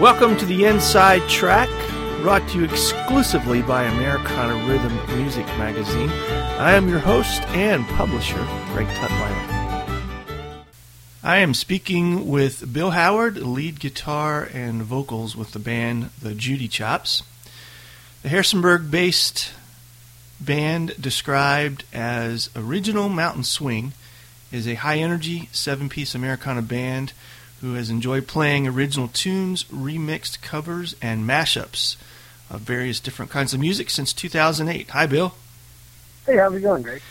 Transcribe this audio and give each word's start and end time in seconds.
Welcome 0.00 0.36
to 0.36 0.44
the 0.44 0.66
Inside 0.66 1.26
Track, 1.26 1.70
brought 2.20 2.46
to 2.50 2.58
you 2.58 2.64
exclusively 2.64 3.62
by 3.62 3.84
Americana 3.84 4.68
Rhythm 4.68 4.94
Music 5.18 5.46
Magazine. 5.56 6.10
I 6.10 6.74
am 6.74 6.86
your 6.86 6.98
host 6.98 7.40
and 7.48 7.82
publisher, 7.86 8.46
Greg 8.74 8.86
Tutwiler. 8.88 10.66
I 11.24 11.38
am 11.38 11.54
speaking 11.54 12.28
with 12.28 12.74
Bill 12.74 12.90
Howard, 12.90 13.38
lead 13.38 13.80
guitar 13.80 14.46
and 14.52 14.82
vocals 14.82 15.34
with 15.34 15.52
the 15.52 15.58
band 15.58 16.10
The 16.20 16.34
Judy 16.34 16.68
Chops. 16.68 17.22
The 18.22 18.28
Harrisonburg 18.28 18.90
based 18.90 19.50
band, 20.38 20.92
described 21.00 21.84
as 21.94 22.50
Original 22.54 23.08
Mountain 23.08 23.44
Swing, 23.44 23.94
is 24.52 24.68
a 24.68 24.74
high 24.74 24.98
energy 24.98 25.48
seven 25.52 25.88
piece 25.88 26.14
Americana 26.14 26.60
band 26.60 27.14
who 27.60 27.74
has 27.74 27.90
enjoyed 27.90 28.26
playing 28.26 28.66
original 28.66 29.08
tunes, 29.08 29.64
remixed 29.64 30.42
covers, 30.42 30.94
and 31.00 31.28
mashups 31.28 31.96
of 32.50 32.60
various 32.60 33.00
different 33.00 33.30
kinds 33.30 33.54
of 33.54 33.60
music 33.60 33.90
since 33.90 34.12
2008. 34.12 34.90
Hi, 34.90 35.06
Bill. 35.06 35.34
Hey, 36.26 36.36
how's 36.36 36.54
it 36.54 36.60
going, 36.60 36.82
Greg? 36.82 37.02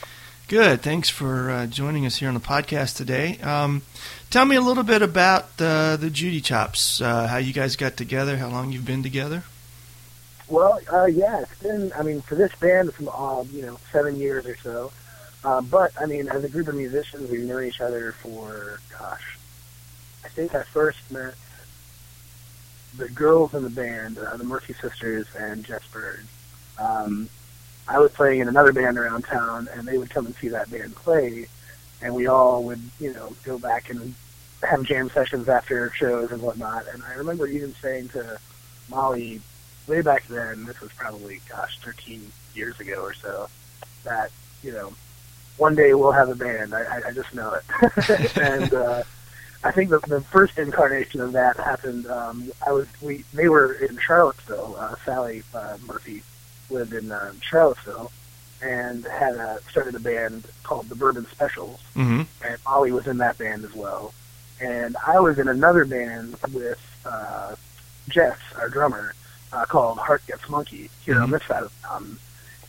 Good. 0.47 0.81
Thanks 0.81 1.09
for 1.09 1.49
uh, 1.49 1.65
joining 1.65 2.05
us 2.05 2.17
here 2.17 2.27
on 2.27 2.35
the 2.35 2.39
podcast 2.39 2.97
today. 2.97 3.39
Um, 3.39 3.81
tell 4.29 4.45
me 4.45 4.55
a 4.55 4.61
little 4.61 4.83
bit 4.83 5.01
about 5.01 5.45
uh, 5.59 5.97
the 5.97 6.11
Judy 6.11 6.39
Chops, 6.39 7.01
uh, 7.01 7.27
how 7.27 7.37
you 7.37 7.51
guys 7.51 7.75
got 7.75 7.97
together, 7.97 8.37
how 8.37 8.49
long 8.49 8.71
you've 8.71 8.85
been 8.85 9.01
together. 9.01 9.43
Well, 10.47 10.79
uh, 10.93 11.05
yeah, 11.05 11.41
it's 11.41 11.59
been, 11.61 11.91
I 11.97 12.03
mean, 12.03 12.21
for 12.21 12.35
this 12.35 12.53
band, 12.57 12.89
it's, 12.89 13.01
uh, 13.01 13.43
you 13.51 13.63
know, 13.63 13.79
seven 13.91 14.17
years 14.17 14.45
or 14.45 14.55
so. 14.57 14.91
Uh, 15.43 15.61
but, 15.61 15.91
I 15.99 16.05
mean, 16.05 16.27
as 16.27 16.43
a 16.43 16.49
group 16.49 16.67
of 16.67 16.75
musicians, 16.75 17.31
we've 17.31 17.41
known 17.41 17.63
each 17.63 17.81
other 17.81 18.11
for, 18.11 18.79
gosh, 18.99 19.34
think 20.35 20.53
I 20.53 20.63
first 20.63 20.99
met 21.09 21.33
the 22.97 23.07
girls 23.09 23.53
in 23.53 23.63
the 23.63 23.69
band, 23.69 24.17
uh, 24.17 24.35
the 24.35 24.43
Murphy 24.43 24.73
Sisters 24.73 25.27
and 25.37 25.63
Jess 25.63 25.81
Bird. 25.91 26.25
Um, 26.77 27.29
I 27.87 27.99
was 27.99 28.11
playing 28.11 28.41
in 28.41 28.49
another 28.49 28.73
band 28.73 28.97
around 28.97 29.23
town, 29.23 29.69
and 29.73 29.87
they 29.87 29.97
would 29.97 30.09
come 30.09 30.25
and 30.25 30.35
see 30.35 30.49
that 30.49 30.69
band 30.69 30.93
play, 30.95 31.47
and 32.01 32.13
we 32.13 32.27
all 32.27 32.63
would, 32.63 32.81
you 32.99 33.13
know, 33.13 33.33
go 33.43 33.57
back 33.57 33.89
and 33.89 34.13
have 34.61 34.83
jam 34.83 35.09
sessions 35.09 35.47
after 35.47 35.89
shows 35.91 36.31
and 36.31 36.41
whatnot. 36.41 36.85
And 36.93 37.01
I 37.03 37.13
remember 37.13 37.47
even 37.47 37.73
saying 37.81 38.09
to 38.09 38.37
Molly 38.89 39.39
way 39.87 40.01
back 40.01 40.27
then, 40.27 40.65
this 40.65 40.81
was 40.81 40.91
probably, 40.93 41.39
gosh, 41.47 41.79
13 41.79 42.29
years 42.55 42.77
ago 42.81 43.01
or 43.01 43.13
so, 43.13 43.47
that, 44.03 44.31
you 44.63 44.73
know, 44.73 44.93
one 45.57 45.75
day 45.75 45.93
we'll 45.93 46.11
have 46.11 46.27
a 46.27 46.35
band. 46.35 46.73
I, 46.73 47.07
I, 47.07 47.11
just 47.11 47.33
know 47.33 47.53
it. 47.53 48.37
and, 48.37 48.73
uh, 48.73 49.03
I 49.65 49.71
think 49.71 49.89
the, 49.89 49.99
the 49.99 50.21
first 50.21 50.57
incarnation 50.59 51.19
of 51.21 51.31
that 51.33 51.57
happened. 51.57 52.05
Um, 52.07 52.51
I 52.65 52.71
was 52.71 52.87
we 53.01 53.23
they 53.33 53.49
were 53.49 53.73
in 53.73 53.97
Charlottesville. 53.97 54.75
Uh, 54.79 54.95
Sally 55.03 55.41
uh, 55.53 55.77
Murphy 55.87 56.21
lived 56.69 56.93
in 56.93 57.11
uh, 57.11 57.33
Charlottesville 57.41 58.11
and 58.61 59.05
had 59.05 59.33
a, 59.35 59.59
started 59.69 59.95
a 59.95 59.99
band 59.99 60.47
called 60.63 60.87
the 60.87 60.95
Bourbon 60.95 61.25
Specials, 61.31 61.79
Mm-hmm. 61.95 62.21
and 62.45 62.57
Molly 62.63 62.91
was 62.91 63.05
in 63.07 63.17
that 63.17 63.37
band 63.37 63.65
as 63.65 63.73
well. 63.73 64.13
And 64.61 64.95
I 65.05 65.19
was 65.19 65.37
in 65.39 65.47
another 65.47 65.83
band 65.83 66.35
with 66.53 66.79
uh, 67.05 67.55
Jess, 68.07 68.37
our 68.57 68.69
drummer, 68.69 69.13
uh, 69.51 69.65
called 69.65 69.97
Heart 69.97 70.23
Gets 70.27 70.47
Monkey 70.49 70.89
here 71.03 71.19
on 71.21 71.29
Mhm. 71.29 71.31
this 71.39 71.43
side 71.47 71.63
of 71.63 71.71
the 71.81 71.87
mountain. 71.89 72.17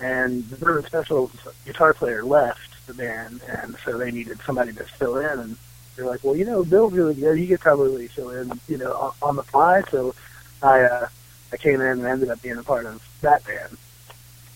And 0.01 0.49
the 0.51 0.57
Bourbon 0.57 0.85
Specials 0.87 1.31
guitar 1.65 1.95
player 1.95 2.25
left 2.25 2.87
the 2.87 2.95
band, 2.95 3.41
and 3.49 3.77
so 3.85 3.97
they 3.99 4.11
needed 4.11 4.41
somebody 4.45 4.73
to 4.73 4.85
fill 4.85 5.19
in. 5.19 5.39
And 5.39 5.57
they're 5.97 6.07
like, 6.07 6.23
well, 6.23 6.37
you 6.37 6.45
know, 6.45 6.63
Bill's 6.65 6.93
really 6.93 7.15
good. 7.15 7.39
He 7.39 7.47
could 7.47 7.61
probably 7.61 8.07
fill 8.09 8.31
in, 8.31 8.53
you 8.69 8.79
know, 8.79 8.93
on, 8.93 9.13
on 9.23 9.37
the 9.37 9.43
fly. 9.43 9.83
So 9.91 10.15
I 10.63 10.83
uh, 10.83 11.09
I 11.53 11.57
came 11.57 11.81
in 11.81 11.87
and 11.87 12.05
ended 12.05 12.31
up 12.31 12.43
being 12.43 12.59
a 12.59 12.63
part 12.63 12.87
of 12.87 13.03
that 13.23 13.45
band. 13.45 13.77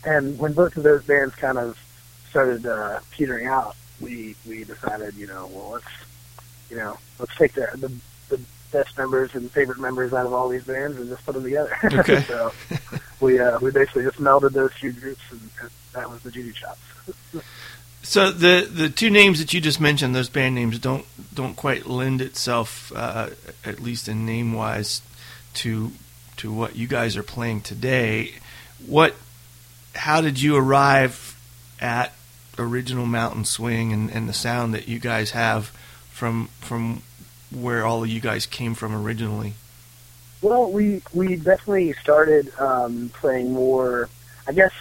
And 0.04 0.38
when 0.38 0.52
both 0.52 0.76
of 0.76 0.82
those 0.82 1.04
bands 1.04 1.34
kind 1.34 1.58
of 1.58 1.78
started 2.30 2.66
uh, 2.66 3.00
petering 3.10 3.46
out, 3.46 3.76
we 4.00 4.36
we 4.46 4.64
decided, 4.64 5.14
you 5.14 5.26
know, 5.26 5.50
well, 5.52 5.70
let's 5.70 5.86
you 6.70 6.76
know, 6.76 6.98
let's 7.18 7.34
take 7.36 7.54
the 7.54 7.68
the, 7.74 7.92
the 8.36 8.40
best 8.72 8.96
members 8.96 9.34
and 9.34 9.50
favorite 9.50 9.78
members 9.78 10.12
out 10.12 10.26
of 10.26 10.32
all 10.32 10.48
these 10.48 10.64
bands 10.64 10.98
and 10.98 11.08
just 11.08 11.24
put 11.24 11.34
them 11.34 11.44
together. 11.44 11.76
Okay. 11.84 12.22
so 12.22 12.52
we 13.20 13.38
uh, 13.38 13.58
we 13.60 13.70
basically 13.70 14.04
just 14.04 14.18
melded 14.18 14.52
those 14.52 14.72
two 14.80 14.92
groups, 14.92 15.22
and, 15.30 15.40
and 15.60 15.70
that 15.92 16.08
was 16.10 16.22
the 16.22 16.30
Judy 16.30 16.52
Chops. 16.52 16.80
So 18.02 18.30
the 18.30 18.68
the 18.70 18.88
two 18.88 19.10
names 19.10 19.38
that 19.40 19.52
you 19.52 19.60
just 19.60 19.80
mentioned, 19.80 20.14
those 20.14 20.30
band 20.30 20.54
names, 20.54 20.78
don't 20.78 21.04
don't 21.34 21.54
quite 21.54 21.86
lend 21.86 22.20
itself, 22.20 22.92
uh, 22.94 23.30
at 23.64 23.80
least 23.80 24.08
in 24.08 24.24
name 24.24 24.52
wise, 24.52 25.02
to 25.54 25.92
to 26.38 26.52
what 26.52 26.76
you 26.76 26.86
guys 26.86 27.16
are 27.16 27.22
playing 27.22 27.60
today. 27.60 28.34
What? 28.86 29.14
How 29.94 30.20
did 30.20 30.40
you 30.40 30.56
arrive 30.56 31.38
at 31.80 32.12
original 32.58 33.06
Mountain 33.06 33.44
Swing 33.44 33.92
and, 33.92 34.10
and 34.10 34.28
the 34.28 34.32
sound 34.32 34.72
that 34.74 34.88
you 34.88 34.98
guys 34.98 35.32
have 35.32 35.66
from 36.10 36.48
from 36.60 37.02
where 37.50 37.84
all 37.84 38.02
of 38.02 38.08
you 38.08 38.20
guys 38.20 38.46
came 38.46 38.74
from 38.74 38.94
originally? 38.94 39.54
Well, 40.40 40.70
we 40.70 41.02
we 41.12 41.36
definitely 41.36 41.92
started 41.94 42.52
um, 42.58 43.10
playing 43.14 43.52
more. 43.52 44.08
I 44.46 44.52
guess 44.52 44.72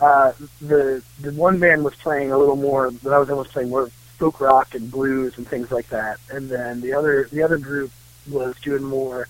uh, 0.00 0.32
the 0.60 1.02
the 1.20 1.32
one 1.32 1.58
band 1.58 1.84
was 1.84 1.94
playing 1.94 2.32
a 2.32 2.38
little 2.38 2.56
more. 2.56 2.90
The 2.90 3.10
other 3.10 3.34
one 3.34 3.44
was 3.44 3.52
playing 3.52 3.70
more 3.70 3.88
folk 4.18 4.40
rock 4.40 4.74
and 4.74 4.90
blues 4.90 5.36
and 5.38 5.46
things 5.46 5.70
like 5.70 5.88
that. 5.88 6.18
And 6.30 6.48
then 6.48 6.80
the 6.80 6.94
other 6.94 7.28
the 7.30 7.42
other 7.42 7.58
group 7.58 7.90
was 8.30 8.56
doing 8.60 8.82
more 8.82 9.28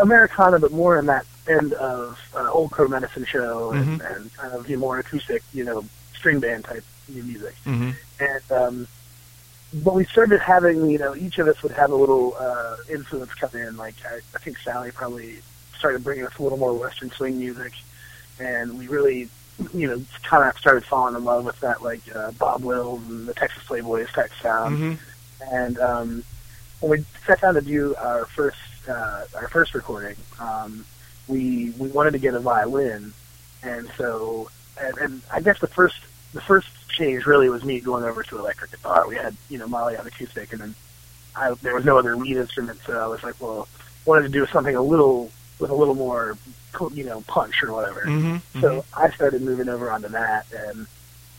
Americana, 0.00 0.58
but 0.58 0.72
more 0.72 0.98
in 0.98 1.06
that 1.06 1.26
end 1.48 1.72
of 1.74 2.18
uh, 2.34 2.50
Old 2.50 2.70
Crow 2.70 2.88
Medicine 2.88 3.24
Show 3.24 3.72
and, 3.72 4.00
and 4.00 4.32
kind 4.34 4.52
of 4.54 4.68
you 4.68 4.76
know, 4.76 4.80
more 4.80 4.98
acoustic, 4.98 5.42
you 5.52 5.64
know, 5.64 5.84
string 6.14 6.40
band 6.40 6.64
type 6.64 6.84
music. 7.08 7.54
Mm-hmm. 7.64 7.90
And 8.20 8.52
um, 8.52 8.88
but 9.82 9.94
we 9.94 10.04
started 10.04 10.40
having, 10.40 10.88
you 10.88 10.98
know, 10.98 11.14
each 11.16 11.38
of 11.38 11.48
us 11.48 11.62
would 11.62 11.72
have 11.72 11.90
a 11.90 11.96
little 11.96 12.36
uh, 12.38 12.76
influence 12.88 13.34
come 13.34 13.50
in. 13.54 13.76
Like 13.76 13.94
I, 14.06 14.16
I 14.34 14.38
think 14.38 14.58
Sally 14.58 14.90
probably 14.90 15.40
started 15.76 16.04
bringing 16.04 16.26
us 16.26 16.36
a 16.38 16.42
little 16.42 16.58
more 16.58 16.72
Western 16.72 17.10
swing 17.10 17.38
music, 17.38 17.72
and 18.38 18.78
we 18.78 18.88
really, 18.88 19.28
you 19.72 19.88
know, 19.88 20.02
kind 20.22 20.48
of 20.48 20.58
started 20.58 20.84
falling 20.84 21.14
in 21.14 21.24
love 21.24 21.44
with 21.44 21.58
that, 21.60 21.82
like 21.82 22.00
uh, 22.14 22.32
Bob 22.32 22.64
Wills 22.64 23.06
and 23.08 23.26
the 23.26 23.34
Texas 23.34 23.62
Playboys 23.64 24.12
type 24.12 24.30
sound. 24.42 24.78
Mm-hmm. 24.78 25.54
And 25.54 25.78
um, 25.78 26.24
when 26.80 26.90
we 26.90 27.04
sat 27.26 27.40
down 27.40 27.54
to 27.54 27.60
do 27.60 27.94
our 27.96 28.26
first 28.26 28.58
uh, 28.88 29.24
our 29.34 29.48
first 29.48 29.74
recording, 29.74 30.16
um, 30.40 30.84
we 31.28 31.70
we 31.78 31.88
wanted 31.88 32.12
to 32.12 32.18
get 32.18 32.34
a 32.34 32.40
violin, 32.40 33.12
and 33.62 33.88
so 33.96 34.50
and, 34.80 34.98
and 34.98 35.22
I 35.32 35.40
guess 35.40 35.60
the 35.60 35.66
first 35.66 36.00
the 36.32 36.40
first 36.40 36.68
change 36.88 37.26
really 37.26 37.48
was 37.48 37.64
me 37.64 37.80
going 37.80 38.04
over 38.04 38.22
to 38.22 38.38
electric 38.38 38.72
guitar. 38.72 39.06
We 39.08 39.16
had 39.16 39.36
you 39.48 39.58
know 39.58 39.68
Molly 39.68 39.96
on 39.96 40.06
acoustic, 40.06 40.52
and 40.52 40.60
then 40.60 40.74
I, 41.36 41.54
there 41.62 41.74
was 41.74 41.84
no 41.84 41.98
other 41.98 42.16
lead 42.16 42.36
instrument, 42.36 42.80
so 42.86 42.98
I 42.98 43.06
was 43.06 43.22
like, 43.22 43.40
well, 43.40 43.68
wanted 44.04 44.22
to 44.22 44.28
do 44.28 44.46
something 44.46 44.74
a 44.74 44.82
little 44.82 45.30
with 45.58 45.70
a 45.70 45.74
little 45.74 45.94
more 45.94 46.36
you 46.92 47.04
know 47.04 47.22
punch 47.22 47.62
or 47.62 47.72
whatever. 47.72 48.02
Mm-hmm. 48.02 48.60
So 48.60 48.84
I 48.96 49.10
started 49.10 49.42
moving 49.42 49.68
over 49.68 49.90
onto 49.90 50.08
that, 50.08 50.46
and 50.52 50.86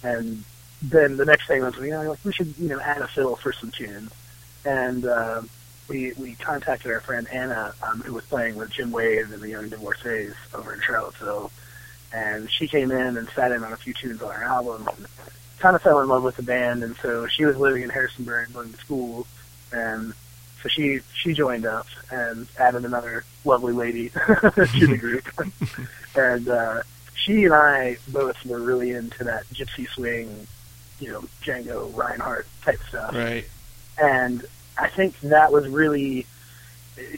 and 0.04 0.44
then 0.82 1.18
the 1.18 1.26
next 1.26 1.48
thing 1.48 1.62
was, 1.62 1.76
you 1.78 1.90
know, 1.90 2.04
like 2.04 2.20
we 2.24 2.34
should 2.34 2.58
you 2.58 2.70
know 2.70 2.80
add 2.80 3.02
a 3.02 3.08
fiddle 3.08 3.36
for 3.36 3.54
some 3.54 3.72
tunes, 3.72 4.12
and 4.64 5.06
uh, 5.06 5.42
we 5.88 6.14
we 6.14 6.36
contacted 6.36 6.92
our 6.92 7.02
friend 7.02 7.28
Anna, 7.32 7.74
um, 7.84 8.02
who 8.02 8.14
was 8.14 8.26
playing 8.26 8.56
with 8.56 8.70
Jim 8.72 8.92
Waive 8.92 9.32
and 9.32 9.42
the 9.42 9.50
Young 9.50 9.70
Divorcees 9.70 10.34
over 10.54 10.74
in 10.74 10.82
Charlottesville, 10.82 11.52
and 12.14 12.50
she 12.50 12.68
came 12.68 12.92
in 12.92 13.18
and 13.18 13.28
sat 13.30 13.52
in 13.52 13.64
on 13.64 13.74
a 13.74 13.78
few 13.78 13.94
tunes 13.94 14.22
on 14.22 14.32
our 14.32 14.44
album. 14.44 14.88
And 14.96 15.08
kind 15.60 15.76
of 15.76 15.82
fell 15.82 16.02
in 16.02 16.08
love 16.08 16.22
with 16.22 16.36
the 16.36 16.44
band, 16.44 16.84
and 16.84 16.96
so 16.98 17.28
she 17.28 17.46
was 17.46 17.58
living 17.58 17.82
in 17.82 17.90
Harrisonburg, 17.90 18.54
going 18.54 18.72
to 18.72 18.78
school, 18.78 19.26
and 19.72 20.14
so 20.66 20.70
she 20.70 21.00
she 21.14 21.34
joined 21.34 21.64
up 21.68 21.86
and 22.12 22.48
added 22.58 22.86
another 22.86 23.24
lovely 23.44 23.72
lady 23.74 24.10
to 24.16 24.88
the 24.88 24.98
group, 25.00 25.28
and 26.16 26.50
uh, 26.50 26.82
she 27.14 27.46
and 27.46 27.54
I 27.54 27.98
both 28.08 28.44
were 28.46 28.60
really 28.60 28.92
into 28.92 29.24
that 29.26 29.46
gypsy 29.54 29.88
swing, 29.88 30.48
you 31.00 31.12
know, 31.12 31.24
Django 31.44 31.96
Reinhardt 31.96 32.48
type 32.64 32.80
stuff, 32.90 33.14
Right. 33.14 33.46
and 34.02 34.44
I 34.76 34.88
think 34.90 35.20
that 35.22 35.52
was 35.52 35.68
really, 35.68 36.26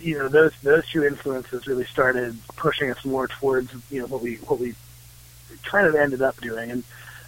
you 0.01 0.17
know, 0.17 0.27
those 0.27 0.51
those 0.61 0.85
two 0.89 1.05
influences 1.05 1.67
really 1.67 1.85
started 1.85 2.37
pushing 2.57 2.91
us 2.91 3.05
more 3.05 3.29
towards 3.29 3.71
you 3.89 4.01
know 4.01 4.07
what 4.07 4.21
we 4.21 4.35
what 4.47 4.59
we 4.59 4.75
kind 5.63 5.87
of 5.87 5.95
ended 5.95 6.21
up 6.21 6.35
doing, 6.41 6.69
and 6.69 6.83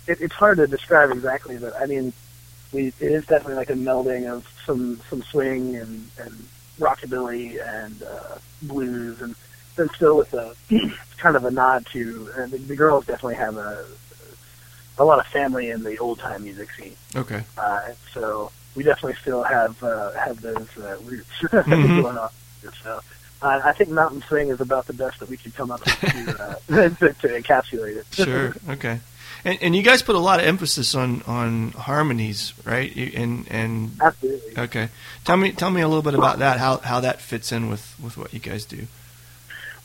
it, 0.05 0.19
it's 0.19 0.33
hard 0.33 0.57
to 0.57 0.67
describe 0.67 1.11
exactly, 1.11 1.57
but 1.57 1.73
I 1.81 1.85
mean, 1.85 2.11
we 2.71 2.87
it 2.87 3.11
is 3.11 3.25
definitely 3.25 3.55
like 3.55 3.69
a 3.69 3.73
melding 3.73 4.31
of 4.31 4.45
some 4.65 5.01
some 5.09 5.23
swing 5.23 5.75
and 5.75 6.09
and 6.17 6.47
rockabilly 6.79 7.59
and 7.65 8.03
uh, 8.03 8.37
blues, 8.61 9.21
and 9.21 9.35
then 9.75 9.89
still 9.95 10.17
with 10.17 10.33
a 10.33 10.55
kind 11.17 11.35
of 11.35 11.45
a 11.45 11.51
nod 11.51 11.85
to 11.91 12.31
and 12.37 12.51
the, 12.51 12.57
the 12.57 12.75
girls 12.75 13.05
definitely 13.05 13.35
have 13.35 13.57
a 13.57 13.85
a 14.97 15.03
lot 15.03 15.19
of 15.19 15.25
family 15.27 15.69
in 15.69 15.83
the 15.83 15.97
old 15.97 16.19
time 16.19 16.43
music 16.43 16.69
scene. 16.73 16.95
Okay. 17.15 17.43
Uh, 17.57 17.79
so 18.13 18.51
we 18.75 18.83
definitely 18.83 19.15
still 19.21 19.43
have 19.43 19.81
uh, 19.83 20.11
have 20.13 20.41
those 20.41 20.67
uh, 20.77 20.97
roots 20.99 21.29
Mhm. 21.41 21.95
going 21.95 22.17
on. 22.17 22.29
So 22.83 22.99
uh, 23.41 23.61
I 23.63 23.71
think 23.73 23.89
mountain 23.89 24.21
swing 24.27 24.49
is 24.49 24.59
about 24.59 24.85
the 24.87 24.93
best 24.93 25.19
that 25.19 25.29
we 25.29 25.37
could 25.37 25.55
come 25.55 25.71
up 25.71 25.85
with 25.85 25.99
to, 26.11 26.43
uh, 26.43 26.55
to, 26.89 27.13
to 27.13 27.27
encapsulate 27.29 27.97
it. 27.97 28.05
Sure. 28.11 28.53
Okay. 28.69 28.99
And, 29.45 29.57
and 29.61 29.75
you 29.75 29.81
guys 29.83 30.01
put 30.01 30.15
a 30.15 30.19
lot 30.19 30.39
of 30.39 30.45
emphasis 30.45 30.95
on, 30.95 31.21
on 31.25 31.71
harmonies, 31.71 32.53
right? 32.65 32.93
You, 32.93 33.11
and 33.15 33.47
and 33.49 33.91
Absolutely. 34.01 34.57
okay, 34.63 34.89
tell 35.23 35.37
me 35.37 35.51
tell 35.53 35.71
me 35.71 35.81
a 35.81 35.87
little 35.87 36.01
bit 36.03 36.13
about 36.13 36.39
that. 36.39 36.59
How 36.59 36.77
how 36.77 36.99
that 36.99 37.21
fits 37.21 37.51
in 37.51 37.69
with, 37.69 37.95
with 38.03 38.17
what 38.17 38.33
you 38.33 38.39
guys 38.39 38.65
do. 38.65 38.87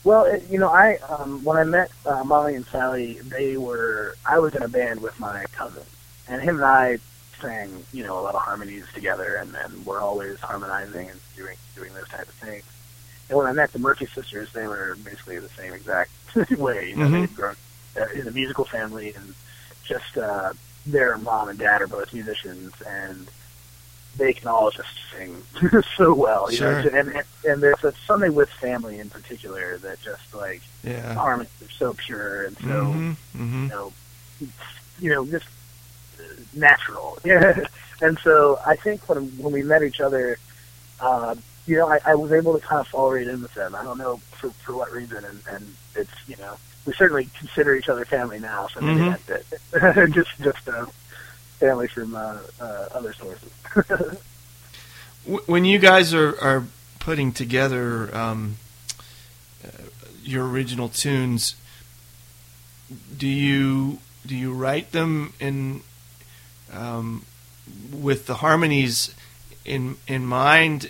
Well, 0.03 0.25
it, 0.25 0.43
you 0.49 0.59
know, 0.59 0.69
I 0.69 0.97
um, 1.09 1.43
when 1.43 1.57
I 1.57 1.63
met 1.63 1.89
uh, 2.05 2.23
Molly 2.23 2.55
and 2.55 2.65
Sally, 2.65 3.13
they 3.13 3.57
were 3.57 4.15
I 4.25 4.39
was 4.39 4.53
in 4.55 4.61
a 4.61 4.67
band 4.67 5.01
with 5.01 5.19
my 5.19 5.45
cousin, 5.53 5.83
and 6.27 6.41
him 6.41 6.57
and 6.57 6.65
I 6.65 6.97
sang, 7.41 7.85
you 7.93 8.03
know, 8.03 8.19
a 8.19 8.21
lot 8.21 8.35
of 8.35 8.41
harmonies 8.41 8.85
together, 8.93 9.35
and 9.35 9.51
then 9.53 9.83
we're 9.85 10.01
always 10.01 10.39
harmonizing 10.41 11.09
and 11.09 11.19
doing 11.35 11.55
doing 11.75 11.93
those 11.93 12.07
type 12.09 12.27
of 12.27 12.33
things. 12.35 12.63
And 13.29 13.37
when 13.37 13.47
I 13.47 13.53
met 13.53 13.71
the 13.73 13.79
Murphy 13.79 14.05
sisters, 14.05 14.51
they 14.53 14.67
were 14.67 14.95
basically 15.03 15.39
the 15.39 15.49
same 15.49 15.73
exact 15.73 16.11
way. 16.57 16.89
You 16.89 16.97
know, 16.97 17.07
Mhm. 17.07 17.21
they'd 17.21 17.35
grown 17.35 17.55
in 18.13 18.25
the 18.25 18.31
musical 18.31 18.65
family, 18.65 19.13
and 19.15 19.33
just 19.83 20.17
uh, 20.17 20.53
their 20.85 21.17
mom 21.17 21.49
and 21.49 21.59
dad 21.59 21.81
are 21.81 21.87
both 21.87 22.13
musicians, 22.13 22.73
and 22.85 23.27
they 24.17 24.33
can 24.33 24.47
all 24.47 24.71
just 24.71 24.89
sing 25.11 25.43
so 25.97 26.13
well. 26.13 26.51
You 26.51 26.59
know, 26.61 26.69
and 26.71 27.09
and, 27.09 27.23
and 27.43 27.63
there's 27.63 27.83
a, 27.83 27.93
something 28.05 28.33
with 28.33 28.49
family 28.49 28.99
in 28.99 29.09
particular 29.09 29.77
that 29.79 30.01
just 30.01 30.33
like 30.33 30.61
Yeah. 30.83 31.13
harmonies 31.15 31.51
are 31.61 31.71
so 31.77 31.93
pure 31.93 32.43
and 32.43 32.57
so 32.59 32.85
hmm 32.85 33.11
hmm 33.33 33.63
you 33.63 33.69
know, 33.69 33.93
you 34.99 35.09
know, 35.09 35.25
just 35.25 35.45
uh, 36.19 36.23
natural. 36.53 37.17
Yeah. 37.25 37.59
and 38.01 38.17
so 38.23 38.59
I 38.65 38.75
think 38.75 39.07
when 39.09 39.25
when 39.37 39.53
we 39.53 39.63
met 39.63 39.83
each 39.83 39.99
other, 40.01 40.37
uh, 40.99 41.35
you 41.65 41.77
know, 41.77 41.89
I, 41.89 41.99
I 42.05 42.15
was 42.15 42.31
able 42.31 42.53
to 42.57 42.65
kind 42.65 42.79
of 42.79 42.87
fall 42.87 43.11
right 43.11 43.27
in 43.27 43.41
with 43.41 43.53
them. 43.53 43.75
I 43.75 43.83
don't 43.83 43.97
know 43.97 44.17
for 44.39 44.49
for 44.63 44.75
what 44.75 44.91
reason, 44.91 45.23
and 45.25 45.41
and 45.49 45.75
it's 45.95 46.11
you 46.27 46.35
know, 46.37 46.57
we 46.85 46.93
certainly 46.93 47.29
consider 47.37 47.75
each 47.75 47.89
other 47.89 48.05
family 48.05 48.39
now. 48.39 48.67
So 48.67 48.81
maybe 48.81 49.01
Mhm. 49.01 49.25
that's 49.27 49.47
it. 49.73 50.11
just 50.13 50.29
just 50.41 50.67
uh, 50.69 50.85
family 51.59 51.87
from 51.87 52.15
uh, 52.15 52.37
uh, 52.59 52.87
other 52.93 53.13
sources. 53.13 53.51
When 55.47 55.65
you 55.65 55.79
guys 55.79 56.13
are, 56.13 56.39
are 56.39 56.65
putting 56.99 57.31
together 57.31 58.15
um, 58.15 58.57
uh, 59.63 59.69
your 60.23 60.47
original 60.47 60.87
tunes, 60.87 61.55
do 63.17 63.27
you 63.27 63.97
do 64.23 64.35
you 64.35 64.53
write 64.53 64.91
them 64.91 65.33
in 65.39 65.81
um, 66.71 67.25
with 67.91 68.27
the 68.27 68.35
harmonies 68.35 69.15
in 69.65 69.97
in 70.07 70.27
mind, 70.27 70.87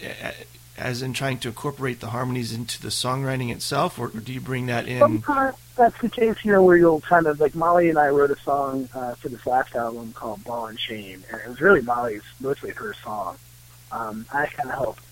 as 0.78 1.02
in 1.02 1.14
trying 1.14 1.38
to 1.40 1.48
incorporate 1.48 2.02
the 2.02 2.08
harmonies 2.10 2.52
into 2.52 2.82
the 2.82 2.90
songwriting 2.90 3.52
itself, 3.54 3.98
or, 3.98 4.08
or 4.08 4.20
do 4.20 4.34
you 4.34 4.42
bring 4.42 4.66
that 4.66 4.86
in? 4.86 5.00
Sometimes 5.00 5.56
that's 5.76 6.00
the 6.02 6.10
case, 6.10 6.36
you 6.44 6.52
know, 6.52 6.64
where 6.64 6.78
you'll 6.78 7.02
kind 7.02 7.28
of 7.28 7.40
like 7.40 7.56
Molly 7.56 7.90
and 7.90 7.98
I 7.98 8.08
wrote 8.08 8.32
a 8.32 8.40
song 8.42 8.90
uh, 8.94 9.16
for 9.16 9.30
this 9.30 9.46
last 9.46 9.76
album 9.76 10.14
called 10.14 10.44
Ball 10.44 10.68
and 10.68 10.80
Shame, 10.80 11.24
and 11.30 11.42
it 11.42 11.50
was 11.50 11.62
really 11.62 11.82
Molly's, 11.82 12.24
mostly 12.40 12.72
her 12.72 12.94
song. 13.04 13.38
Um, 13.92 14.26
I 14.32 14.48
kind 14.48 14.70
of 14.70 14.76
helped 14.76 15.04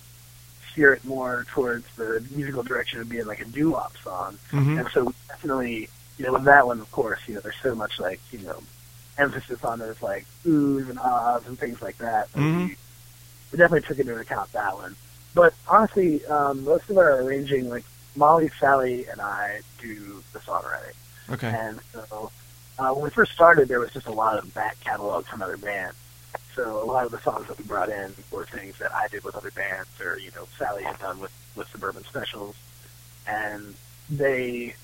steer 0.72 0.92
it 0.94 1.04
more 1.04 1.46
towards 1.52 1.86
the 1.96 2.24
musical 2.30 2.62
direction 2.62 3.00
of 3.00 3.08
being 3.08 3.26
like 3.26 3.40
a 3.40 3.44
doo-wop 3.44 3.94
song, 4.02 4.38
Mhm. 4.52 4.78
and 4.78 4.88
so 4.92 5.12
definitely, 5.28 5.88
you 6.18 6.24
know, 6.26 6.32
with 6.32 6.44
that 6.44 6.66
one, 6.66 6.80
of 6.80 6.90
course, 6.90 7.20
you 7.26 7.34
know, 7.34 7.40
there's 7.40 7.54
so 7.62 7.74
much 7.74 8.00
like, 8.00 8.20
you 8.32 8.40
know, 8.40 8.62
emphasis 9.18 9.62
on 9.64 9.78
those 9.78 10.00
like 10.02 10.26
oohs 10.44 10.88
and 10.88 10.98
ahs 10.98 11.42
and 11.46 11.58
things 11.58 11.80
like 11.80 11.98
that. 11.98 12.32
Mhm. 12.32 12.56
we, 12.68 12.76
we 13.52 13.58
definitely 13.58 13.86
took 13.86 13.98
into 13.98 14.16
account 14.16 14.50
that 14.52 14.74
one. 14.74 14.96
But 15.34 15.54
honestly, 15.68 16.24
um, 16.26 16.64
most 16.64 16.88
of 16.88 16.98
our 16.98 17.20
arranging, 17.20 17.68
like 17.68 17.84
Molly, 18.16 18.50
Sally, 18.60 19.06
and 19.06 19.20
I 19.20 19.60
do 19.78 20.22
the 20.32 20.38
songwriting. 20.40 20.94
Okay. 21.30 21.48
And 21.48 21.80
so 21.92 22.30
uh, 22.78 22.90
when 22.92 23.04
we 23.04 23.10
first 23.10 23.32
started, 23.32 23.68
there 23.68 23.80
was 23.80 23.92
just 23.92 24.06
a 24.06 24.12
lot 24.12 24.38
of 24.38 24.52
back 24.54 24.78
catalog 24.80 25.24
from 25.26 25.42
other 25.42 25.56
bands. 25.56 25.96
So 26.54 26.82
a 26.82 26.86
lot 26.86 27.04
of 27.04 27.12
the 27.12 27.20
songs 27.20 27.48
that 27.48 27.58
we 27.58 27.64
brought 27.64 27.88
in 27.88 28.14
were 28.30 28.46
things 28.46 28.78
that 28.78 28.94
I 28.94 29.08
did 29.08 29.24
with 29.24 29.34
other 29.34 29.50
bands, 29.50 29.88
or 30.00 30.18
you 30.18 30.30
know, 30.36 30.46
Sally 30.58 30.84
had 30.84 30.98
done 30.98 31.18
with 31.18 31.32
with 31.56 31.68
Suburban 31.68 32.04
Specials, 32.04 32.56
and 33.26 33.74
they. 34.08 34.74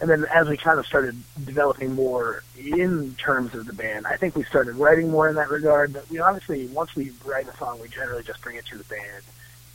And 0.00 0.08
then 0.08 0.26
as 0.32 0.48
we 0.48 0.56
kind 0.56 0.78
of 0.78 0.86
started 0.86 1.20
developing 1.44 1.92
more 1.92 2.44
in 2.56 3.16
terms 3.16 3.52
of 3.56 3.66
the 3.66 3.72
band, 3.72 4.06
I 4.06 4.16
think 4.16 4.36
we 4.36 4.44
started 4.44 4.76
writing 4.76 5.10
more 5.10 5.28
in 5.28 5.34
that 5.34 5.50
regard. 5.50 5.92
But 5.92 6.08
we 6.08 6.20
honestly, 6.20 6.68
once 6.68 6.94
we 6.94 7.10
write 7.24 7.48
a 7.48 7.56
song, 7.56 7.80
we 7.80 7.88
generally 7.88 8.22
just 8.22 8.40
bring 8.40 8.54
it 8.54 8.66
to 8.66 8.78
the 8.78 8.84
band 8.84 9.24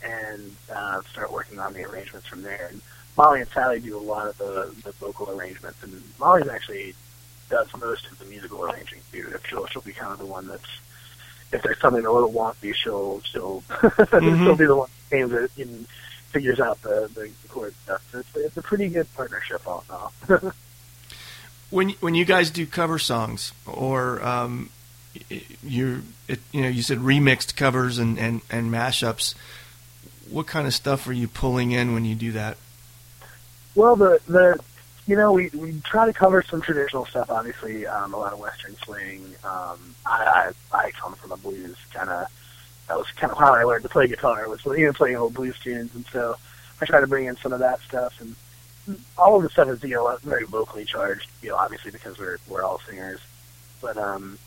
and 0.04 0.56
uh, 0.74 1.02
start 1.12 1.32
working 1.32 1.60
on 1.60 1.74
the 1.74 1.84
arrangements 1.84 2.28
from 2.28 2.42
there. 2.42 2.70
And 2.72 2.82
Molly 3.18 3.42
and 3.42 3.50
Sally 3.50 3.80
do 3.80 3.98
a 3.98 4.00
lot 4.00 4.28
of 4.28 4.38
the, 4.38 4.74
the 4.84 4.92
vocal 4.94 5.30
arrangements, 5.30 5.82
and 5.84 6.02
Molly's 6.20 6.48
actually 6.48 6.96
does 7.50 7.68
most 7.80 8.10
of 8.12 8.18
the 8.20 8.26
musical 8.26 8.64
arranging 8.64 9.00
too. 9.12 9.32
If 9.34 9.46
she'll 9.48 9.66
she'll 9.68 9.82
be 9.82 9.94
kind 9.94 10.12
of 10.12 10.20
the 10.20 10.26
one 10.26 10.48
that's 10.48 10.80
if 11.52 11.62
there's 11.62 11.80
something 11.80 12.06
a 12.06 12.12
little 12.12 12.32
wonky, 12.32 12.74
she'll 12.74 13.22
she'll 13.22 13.64
she'll 14.10 14.56
be 14.56 14.66
the 14.66 14.76
one 14.76 14.90
who 15.10 15.18
names 15.18 15.34
it 15.34 15.52
and 15.58 15.88
figures 16.32 16.60
out 16.60 16.82
the 16.82 17.10
the 17.14 17.32
chord 17.50 17.74
stuff. 17.84 18.06
So 18.12 18.20
it's, 18.20 18.36
it's 18.36 18.58
a 18.58 18.62
pretty 18.62 18.90
good 18.90 19.14
partnership 19.14 19.68
all 19.68 19.84
in 19.88 19.96
all. 19.96 20.54
when 21.70 21.90
when 22.00 22.16
you 22.16 22.26
guys 22.26 22.50
do 22.50 22.66
cover 22.66 22.98
songs 22.98 23.54
or 23.68 24.24
um, 24.24 24.70
you 25.30 26.04
you 26.52 26.62
know 26.62 26.68
you 26.68 26.82
said 26.82 27.00
remixed 27.00 27.56
covers 27.56 28.00
and, 28.00 28.18
and, 28.18 28.42
and 28.50 28.72
mashups, 28.72 29.36
what 30.34 30.48
kind 30.48 30.66
of 30.66 30.74
stuff 30.74 31.08
are 31.08 31.14
you 31.14 31.28
pulling 31.28 31.72
in 31.72 31.94
when 31.94 32.06
you 32.06 32.16
do 32.16 32.32
that? 32.32 32.58
Well, 33.76 33.96
the 33.96 34.20
the 34.28 34.60
you 35.06 35.16
know 35.16 35.32
we 35.32 35.50
we 35.50 35.80
try 35.82 36.06
to 36.08 36.14
cover 36.14 36.42
some 36.44 36.62
traditional 36.62 37.06
stuff. 37.06 37.30
Obviously, 37.30 37.86
um, 37.86 38.14
a 38.14 38.18
lot 38.18 38.34
of 38.34 38.40
Western 38.40 38.76
swing. 38.78 39.24
Um, 39.44 39.96
I, 40.06 40.52
I 40.74 40.78
I 40.78 40.92
come 40.92 41.14
from 41.14 41.32
a 41.32 41.38
blues 41.38 41.78
kind 41.94 42.10
of. 42.10 42.28
That 42.88 42.98
was 42.98 43.08
kind 43.12 43.32
of 43.32 43.38
how 43.38 43.54
I 43.54 43.64
learned 43.64 43.84
to 43.84 43.90
play 43.90 44.08
guitar. 44.08 44.50
Was 44.50 44.66
you 44.66 44.88
know 44.88 44.94
playing 44.94 45.16
old 45.16 45.36
blues 45.36 45.58
tunes, 45.60 45.94
and 45.94 46.06
so 46.12 46.36
I 46.82 46.86
try 46.86 47.00
to 47.00 47.08
bring 47.08 47.26
in 47.26 47.38
some 47.38 47.54
of 47.54 47.60
that 47.60 47.80
stuff. 47.82 48.20
And 48.20 48.36
all 49.18 49.38
of 49.38 49.44
the 49.44 49.50
stuff 49.50 49.70
is 49.70 49.84
you 49.84 49.90
know 49.90 50.18
very 50.24 50.46
vocally 50.46 50.86
charged. 50.86 51.30
You 51.44 51.50
know, 51.50 51.58
obviously 51.58 51.92
because 51.92 52.18
we're 52.18 52.38
we're 52.48 52.64
all 52.64 52.82
singers. 52.88 53.20
But 53.82 53.98
um, 53.98 54.40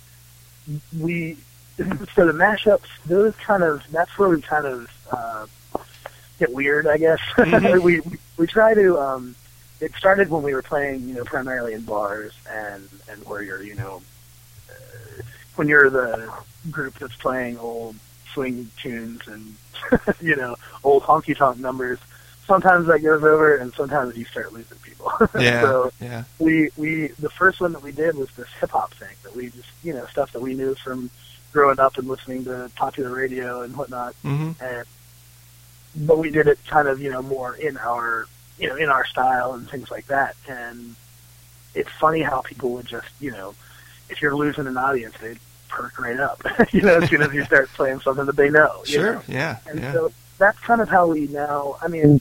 we 0.98 1.34
for 2.14 2.24
the 2.24 2.32
mashups, 2.32 2.88
those 3.06 3.36
kind 3.36 3.62
of 3.62 3.82
that's 3.92 4.18
where 4.18 4.28
we 4.28 4.42
kind 4.42 4.66
of 4.66 4.90
uh, 5.12 5.46
get 6.38 6.52
weird, 6.52 6.86
I 6.86 6.96
guess. 6.98 7.20
Mhm. 7.36 7.80
we, 7.82 8.00
we 8.36 8.46
try 8.46 8.74
to. 8.74 8.98
Um, 8.98 9.34
it 9.80 9.92
started 9.94 10.30
when 10.30 10.42
we 10.42 10.54
were 10.54 10.62
playing, 10.62 11.06
you 11.08 11.14
know, 11.14 11.24
primarily 11.24 11.74
in 11.74 11.82
bars 11.82 12.32
and 12.50 12.88
and 13.10 13.22
where 13.24 13.42
you're, 13.42 13.62
you 13.62 13.74
know, 13.74 14.02
uh, 14.70 15.22
when 15.56 15.68
you're 15.68 15.90
the 15.90 16.30
group 16.70 16.98
that's 16.98 17.16
playing 17.16 17.58
old 17.58 17.96
swing 18.32 18.70
tunes 18.82 19.20
and 19.26 19.54
you 20.20 20.36
know 20.36 20.56
old 20.84 21.02
honky 21.02 21.36
tonk 21.36 21.58
numbers. 21.58 21.98
Sometimes 22.46 22.86
that 22.86 23.00
goes 23.00 23.24
over, 23.24 23.56
and 23.56 23.74
sometimes 23.74 24.16
you 24.16 24.24
start 24.24 24.52
losing 24.52 24.78
people. 24.78 25.12
Yeah, 25.38 25.60
so 25.62 25.92
yeah, 26.00 26.24
we 26.38 26.70
we 26.76 27.08
the 27.18 27.30
first 27.30 27.60
one 27.60 27.72
that 27.72 27.82
we 27.82 27.92
did 27.92 28.14
was 28.16 28.30
this 28.36 28.48
hip 28.60 28.70
hop 28.70 28.94
thing 28.94 29.14
that 29.24 29.34
we 29.36 29.50
just 29.50 29.68
you 29.82 29.92
know 29.92 30.06
stuff 30.06 30.32
that 30.32 30.40
we 30.40 30.54
knew 30.54 30.74
from 30.74 31.10
growing 31.52 31.78
up 31.78 31.96
and 31.98 32.06
listening 32.08 32.44
to 32.44 32.70
popular 32.76 33.10
radio 33.10 33.62
and 33.62 33.76
whatnot 33.76 34.14
hmm 34.22 34.50
and 34.60 34.84
but 35.96 36.18
we 36.18 36.30
did 36.30 36.46
it 36.46 36.58
kind 36.66 36.88
of 36.88 37.00
you 37.00 37.10
know 37.10 37.22
more 37.22 37.54
in 37.56 37.76
our 37.78 38.26
you 38.58 38.68
know 38.68 38.76
in 38.76 38.88
our 38.88 39.06
style 39.06 39.54
and 39.54 39.68
things 39.70 39.90
like 39.90 40.06
that. 40.06 40.36
And 40.48 40.94
it's 41.74 41.90
funny 42.00 42.22
how 42.22 42.40
people 42.42 42.70
would 42.72 42.86
just 42.86 43.08
you 43.20 43.30
know 43.30 43.54
if 44.08 44.22
you're 44.22 44.34
losing 44.36 44.66
an 44.66 44.76
audience, 44.76 45.14
they 45.20 45.36
perk 45.68 45.98
right 45.98 46.20
up. 46.20 46.40
you 46.72 46.80
know, 46.82 46.98
as 47.00 47.08
soon 47.10 47.22
as 47.22 47.32
you 47.34 47.44
start 47.44 47.68
playing 47.70 48.00
something 48.00 48.24
that 48.26 48.36
they 48.36 48.48
know. 48.50 48.82
you 48.86 48.92
Sure. 48.94 49.14
know? 49.14 49.22
Yeah. 49.26 49.58
And 49.68 49.80
yeah. 49.80 49.92
so 49.92 50.12
that's 50.38 50.58
kind 50.60 50.80
of 50.80 50.88
how 50.88 51.08
we 51.08 51.26
now. 51.26 51.76
I 51.82 51.88
mean, 51.88 52.20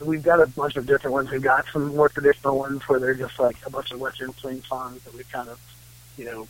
we've- 0.00 0.22
got 0.22 0.40
a 0.40 0.46
bunch 0.46 0.76
of 0.76 0.86
different 0.86 1.12
ones. 1.12 1.30
We've 1.30 1.42
got 1.42 1.64
some 1.72 1.94
more 1.96 2.08
traditional 2.08 2.56
ones 2.58 2.82
where 2.88 3.00
they're 3.00 3.14
just 3.14 3.38
like 3.40 3.56
a 3.66 3.70
bunch 3.70 3.90
of 3.90 4.00
Western 4.00 4.32
swing 4.34 4.62
songs 4.62 5.02
that 5.02 5.12
we've 5.14 5.30
kind 5.32 5.48
of, 5.48 5.58
you 6.16 6.24
know, 6.24 6.46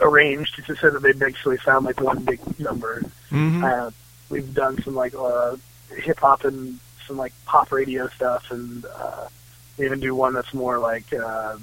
arranged 0.00 0.56
to 0.64 0.74
so 0.76 0.90
that 0.90 1.02
they 1.02 1.12
basically 1.12 1.58
sound 1.58 1.84
like 1.84 2.00
one 2.00 2.24
big 2.24 2.40
number. 2.58 3.02
Mhm. 3.30 3.62
Uh, 3.64 3.90
we've 4.30 4.52
done 4.54 4.80
some 4.82 4.94
like 4.94 5.14
uh, 5.14 5.56
hip 5.96 6.18
hop 6.20 6.44
and 6.44 6.78
some 7.06 7.16
like 7.16 7.32
pop 7.46 7.72
radio 7.72 8.08
stuff, 8.08 8.50
and 8.50 8.84
uh, 8.84 9.28
we 9.76 9.86
even 9.86 10.00
do 10.00 10.14
one 10.14 10.34
that's 10.34 10.52
more 10.54 10.78
like. 10.78 11.12
Uh, 11.12 11.56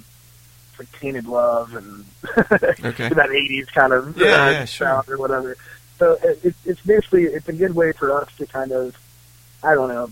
like 0.78 0.92
tainted 1.00 1.24
love 1.26 1.74
and 1.74 2.04
Okay. 2.84 3.08
that 3.08 3.30
'80s 3.30 3.66
kind 3.68 3.94
of 3.94 4.14
Yeah, 4.18 4.26
uh, 4.26 4.50
yeah, 4.50 4.64
sure. 4.66 4.86
sound 4.86 5.08
or 5.08 5.16
whatever. 5.16 5.56
So 5.98 6.18
it, 6.22 6.38
it, 6.44 6.54
it's 6.66 6.82
basically 6.82 7.22
it's 7.24 7.48
a 7.48 7.54
good 7.54 7.74
way 7.74 7.92
for 7.92 8.12
us 8.12 8.28
to 8.36 8.46
kind 8.46 8.72
of 8.72 8.94
I 9.64 9.74
don't 9.74 9.88
know 9.88 10.10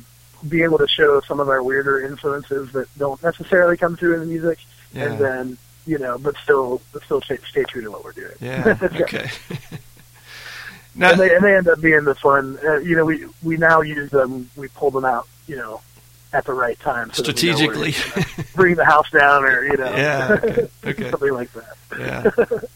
be 0.49 0.63
able 0.63 0.79
to 0.79 0.89
show 0.89 1.21
some 1.29 1.39
of 1.39 1.51
our 1.51 1.63
weirder 1.63 2.01
influences 2.01 2.73
that 2.73 2.89
don't 2.97 3.23
necessarily 3.23 3.77
come 3.77 3.95
through 3.99 4.15
in 4.15 4.21
the 4.21 4.27
music, 4.27 4.59
Yeah. 4.95 5.05
and 5.05 5.19
then 5.19 5.59
you 5.85 5.99
know, 5.99 6.17
but 6.17 6.35
still 6.43 6.81
but 6.95 7.03
still 7.05 7.21
stay, 7.21 7.37
stay 7.51 7.65
true 7.65 7.83
to 7.83 7.91
what 7.91 8.03
we're 8.03 8.13
doing. 8.13 8.33
Yeah. 8.41 8.79
Okay. 9.03 9.29
now, 10.95 11.11
and 11.13 11.21
they 11.21 11.35
and 11.35 11.45
they 11.45 11.57
end 11.57 11.69
up 11.69 11.81
being 11.81 12.05
the 12.05 12.15
fun. 12.15 12.59
Uh, 12.65 12.77
you 12.79 12.97
know, 12.97 13.05
we 13.05 13.27
we 13.43 13.57
now 13.57 13.81
use 13.81 14.11
them. 14.11 14.51
We 14.57 14.69
pull 14.69 14.91
them 14.91 15.05
out. 15.05 15.27
You 15.47 15.57
know. 15.57 15.81
At 16.33 16.47
the 16.47 16.53
right 16.53 16.77
time, 16.81 17.13
so 17.13 17.23
that 17.23 17.41
we 17.41 17.49
know 17.53 17.57
where 17.59 17.75
to, 17.75 17.93
strategically. 17.93 18.23
you 18.27 18.33
know, 18.43 18.45
bring 18.57 18.75
the 18.75 18.85
house 18.85 19.09
down, 19.13 19.45
or 19.45 19.65
you 19.67 19.77
know, 19.77 19.85
Yeah, 19.95 20.37
okay, 20.43 20.69
okay. 20.85 21.11
something 21.13 21.33
like 21.33 21.49
that. 21.53 22.69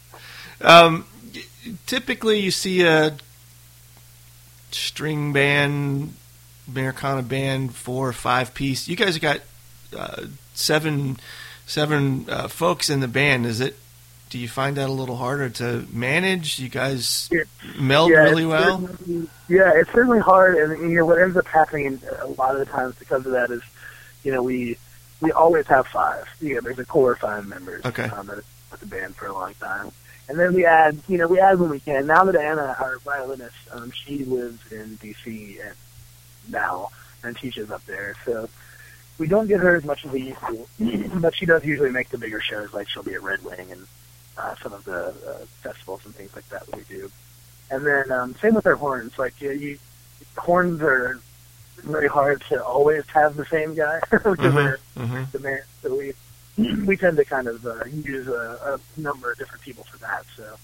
yeah. 0.61 0.65
Um, 0.65 1.05
typically, 1.85 2.39
you 2.39 2.51
see 2.51 2.83
a 2.83 3.17
string 4.71 5.33
band, 5.33 6.13
Americana 6.69 7.21
band, 7.21 7.75
four 7.75 8.07
or 8.07 8.13
five 8.13 8.53
piece. 8.53 8.87
You 8.87 8.95
guys 8.95 9.17
got 9.17 9.41
uh, 9.97 10.27
seven, 10.53 11.17
seven 11.65 12.27
uh, 12.29 12.47
folks 12.47 12.89
in 12.89 13.01
the 13.01 13.09
band. 13.09 13.45
Is 13.45 13.59
it? 13.59 13.75
Do 14.29 14.37
you 14.37 14.47
find 14.47 14.77
that 14.77 14.89
a 14.89 14.91
little 14.93 15.15
harder 15.17 15.49
to 15.49 15.85
manage? 15.91 16.59
You 16.59 16.69
guys 16.69 17.27
Yeah. 17.31 17.43
meld 17.79 18.11
yeah, 18.11 18.17
really 18.19 18.45
well. 18.45 18.87
Yeah, 19.47 19.71
it's 19.75 19.91
certainly 19.91 20.19
hard, 20.19 20.55
and 20.55 20.79
you 20.91 20.97
know 20.97 21.05
what 21.05 21.19
ends 21.19 21.35
up 21.35 21.47
happening 21.47 21.99
a 22.21 22.27
lot 22.27 22.53
of 22.53 22.59
the 22.59 22.65
times 22.71 22.95
because 22.99 23.25
of 23.25 23.31
that 23.31 23.49
is, 23.49 23.63
you 24.23 24.31
know, 24.31 24.43
we 24.43 24.77
we 25.21 25.31
always 25.31 25.65
have 25.67 25.87
five. 25.87 26.25
You 26.39 26.55
know, 26.55 26.61
there's 26.61 26.77
a 26.79 26.85
core 26.85 27.13
of 27.13 27.19
five 27.19 27.45
members 27.47 27.83
Okay. 27.85 28.03
um, 28.03 28.27
that 28.27 28.35
have 28.35 28.45
with 28.71 28.79
the 28.81 28.85
band 28.85 29.15
for 29.15 29.25
a 29.25 29.33
long 29.33 29.55
time, 29.55 29.91
and 30.29 30.37
then 30.37 30.53
we 30.53 30.63
add, 30.65 30.99
you 31.07 31.17
know, 31.17 31.27
we 31.27 31.39
add 31.39 31.59
when 31.59 31.71
we 31.71 31.79
can. 31.79 32.05
Now 32.05 32.23
that 32.25 32.35
Anna, 32.35 32.75
our 32.79 32.99
violinist, 32.99 33.55
um, 33.71 33.89
she 33.91 34.23
lives 34.25 34.59
in 34.71 34.95
D.C. 34.97 35.57
and 35.65 35.73
now 36.49 36.89
and 37.23 37.35
teaches 37.35 37.71
up 37.71 37.83
there, 37.87 38.15
so. 38.25 38.47
We 39.17 39.27
don't 39.27 39.47
get 39.47 39.59
her 39.59 39.75
as 39.75 39.83
much 39.83 40.05
as 40.05 40.11
we 40.13 40.21
used 40.29 40.39
to, 40.79 41.09
but 41.19 41.35
she 41.35 41.45
does 41.45 41.65
usually 41.65 41.91
make 41.91 42.07
the 42.07 42.17
bigger 42.17 42.39
shows. 42.39 42.71
Like 42.73 42.87
she'll 42.87 43.03
be 43.03 43.15
at 43.15 43.21
Red 43.21 43.43
Wing 43.43 43.69
and 43.69 43.85
uh, 44.39 44.55
some 44.63 44.73
of 44.73 44.83
the 44.85 45.07
uh, 45.07 45.45
festivals 45.61 46.01
and 46.05 46.15
things 46.15 46.31
like 46.35 46.47
that 46.49 46.65
that 46.65 46.75
we 46.77 46.83
do. 46.83 47.11
And 47.71 47.85
then 47.85 48.11
um, 48.11 48.35
same 48.41 48.55
with 48.55 48.65
our 48.65 48.75
horns. 48.75 49.13
Like 49.17 49.39
you, 49.41 49.51
you, 49.51 49.79
horns 50.37 50.81
are 50.81 51.19
very 51.83 52.07
hard 52.07 52.43
to 52.49 52.63
always 52.63 53.03
have 53.13 53.35
the 53.35 53.45
same 53.45 53.75
guy 53.75 53.99
because 54.11 54.37
Mhm, 54.37 54.55
they're 54.55 54.79
mhm. 54.97 55.31
the 55.31 55.39
man. 55.39 55.59
So 55.83 55.95
we 55.95 56.13
we 56.85 56.97
tend 56.97 57.17
to 57.17 57.25
kind 57.25 57.47
of 57.47 57.65
uh, 57.65 57.85
use 57.85 58.27
a, 58.27 58.79
a 58.97 58.99
number 58.99 59.31
of 59.31 59.37
different 59.37 59.63
people 59.63 59.85
for 59.91 59.97
that. 59.99 60.25
So 60.35 60.57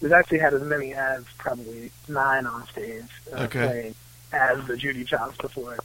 we've 0.00 0.12
actually 0.12 0.38
had 0.40 0.54
as 0.54 0.62
many 0.62 0.94
as 0.94 1.24
probably 1.38 1.90
nine 2.08 2.46
on 2.46 2.66
stage 2.68 3.04
uh, 3.32 3.42
Okay. 3.44 3.60
playing 3.60 3.94
as 4.32 4.66
the 4.66 4.76
Judy 4.76 5.04
Chops 5.04 5.36
before. 5.36 5.78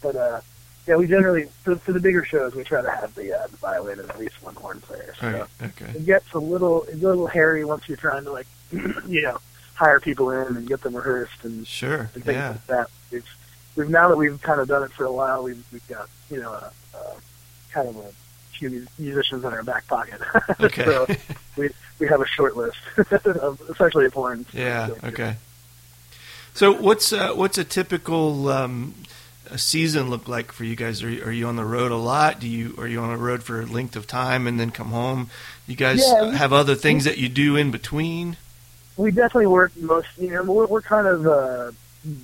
But 0.00 0.16
uh, 0.16 0.40
yeah, 0.86 0.96
we 0.96 1.06
generally 1.06 1.48
for, 1.62 1.76
for 1.76 1.92
the 1.92 2.00
bigger 2.00 2.24
shows 2.24 2.54
we 2.54 2.62
try 2.64 2.82
to 2.82 2.90
have 2.90 3.14
the 3.14 3.38
uh, 3.38 3.46
the 3.46 3.56
violin 3.56 3.98
and 4.00 4.10
at 4.10 4.18
least 4.18 4.42
one 4.42 4.54
horn 4.54 4.80
player. 4.80 5.14
So 5.20 5.26
Okay. 5.28 5.44
Okay. 5.84 5.98
it 5.98 6.06
gets 6.06 6.32
a 6.34 6.38
little 6.38 6.82
it 6.84 6.92
gets 6.92 7.04
a 7.04 7.08
little 7.08 7.26
hairy 7.26 7.64
once 7.64 7.88
you're 7.88 7.96
trying 7.96 8.24
to 8.24 8.32
like 8.32 8.46
you 8.72 9.22
know 9.22 9.38
hire 9.74 9.98
people 10.00 10.30
in 10.30 10.56
and 10.56 10.68
get 10.68 10.82
them 10.82 10.94
rehearsed 10.94 11.42
and, 11.44 11.66
Sure. 11.66 12.08
and 12.14 12.24
things 12.24 12.36
Yeah. 12.36 12.50
like 12.50 12.66
that. 12.68 12.90
We've, 13.10 13.24
we've 13.76 13.88
now 13.90 14.08
that 14.08 14.16
we've 14.16 14.40
kind 14.40 14.60
of 14.60 14.68
done 14.68 14.82
it 14.84 14.92
for 14.92 15.04
a 15.04 15.12
while, 15.12 15.42
we've 15.42 15.64
we've 15.72 15.86
got 15.88 16.08
you 16.30 16.40
know 16.42 16.52
a, 16.52 16.70
a 16.96 17.14
kind 17.72 17.88
of 17.88 17.96
a 17.96 18.12
few 18.58 18.86
musicians 18.98 19.42
in 19.44 19.52
our 19.52 19.62
back 19.64 19.86
pocket. 19.88 20.20
Okay. 20.60 20.84
so 20.84 21.06
we 21.56 21.70
we 21.98 22.06
have 22.08 22.20
a 22.20 22.26
short 22.26 22.56
list 22.56 22.76
of 23.24 23.60
especially 23.70 24.04
of 24.06 24.12
horns. 24.12 24.46
Yeah. 24.52 24.88
So, 24.88 24.98
Okay. 25.04 25.36
So 26.52 26.70
what's 26.72 27.12
uh, 27.12 27.32
what's 27.34 27.58
a 27.58 27.64
typical 27.64 28.48
um, 28.48 28.94
a 29.50 29.58
season 29.58 30.10
look 30.10 30.26
like 30.28 30.52
for 30.52 30.64
you 30.64 30.76
guys? 30.76 31.02
Are 31.02 31.10
you, 31.10 31.24
are 31.24 31.32
you 31.32 31.46
on 31.46 31.56
the 31.56 31.64
road 31.64 31.92
a 31.92 31.96
lot? 31.96 32.40
Do 32.40 32.48
you 32.48 32.74
are 32.78 32.86
you 32.88 33.00
on 33.00 33.10
the 33.10 33.16
road 33.22 33.42
for 33.42 33.60
a 33.62 33.66
length 33.66 33.96
of 33.96 34.06
time 34.06 34.46
and 34.46 34.58
then 34.58 34.70
come 34.70 34.88
home? 34.88 35.30
You 35.66 35.76
guys 35.76 36.00
Yeah, 36.00 36.30
we- 36.30 36.36
have 36.36 36.52
other 36.52 36.74
things 36.74 37.04
that 37.04 37.18
you 37.18 37.28
do 37.28 37.56
in 37.56 37.70
between? 37.70 38.36
we 38.96 39.10
definitely 39.10 39.48
work 39.48 39.72
most. 39.76 40.06
You 40.18 40.30
know, 40.30 40.42
we're, 40.44 40.66
we're 40.66 40.80
kind 40.82 41.06
of 41.08 41.26
uh, 41.26 41.72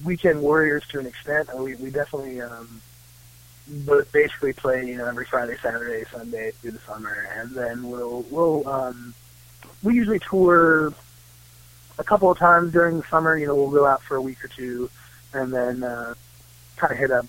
weekend 0.05 0.41
warriors 0.41 0.85
to 0.91 1.01
an 1.01 1.07
extent. 1.07 1.49
We 1.59 1.75
we 1.77 1.91
definitely 1.91 2.41
um, 2.41 2.81
but 3.87 4.11
basically 4.13 4.53
play 4.53 4.87
you 4.87 4.97
know 4.97 5.07
every 5.07 5.25
Friday, 5.27 5.57
Saturday, 5.63 6.05
Sunday 6.13 6.53
through 6.53 6.73
the 6.73 6.79
summer, 6.81 7.29
and 7.37 7.51
then 7.51 7.89
we'll 7.91 8.25
we'll 8.31 8.69
um, 8.69 9.15
we 9.83 9.95
usually 9.95 10.21
tour 10.21 10.93
a 11.99 12.05
couple 12.05 12.31
of 12.31 12.39
times 12.39 12.73
during 12.73 12.99
the 13.01 13.07
summer. 13.09 13.37
You 13.37 13.49
know, 13.49 13.55
we'll 13.57 13.71
go 13.71 13.85
out 13.87 14.03
for 14.03 14.17
a 14.17 14.23
week 14.23 14.43
or 14.45 14.49
two, 14.49 14.89
and 15.35 15.53
then 15.53 15.83
uh, 15.83 16.15
kind 16.81 16.93
of 16.93 16.99
hit 16.99 17.11
up 17.11 17.27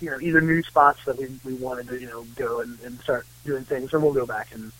you 0.00 0.10
know 0.10 0.18
either 0.20 0.40
new 0.40 0.62
spots 0.62 1.00
that 1.06 1.18
we 1.18 1.26
we 1.44 1.54
wanted 1.54 1.88
to 1.88 1.98
you 2.00 2.06
know 2.06 2.24
go 2.36 2.60
and, 2.60 2.78
and 2.84 2.98
start 3.00 3.26
doing 3.44 3.64
things, 3.64 3.92
or 3.92 3.98
we'll 4.00 4.12
go 4.12 4.26
back 4.26 4.48
and 4.54 4.70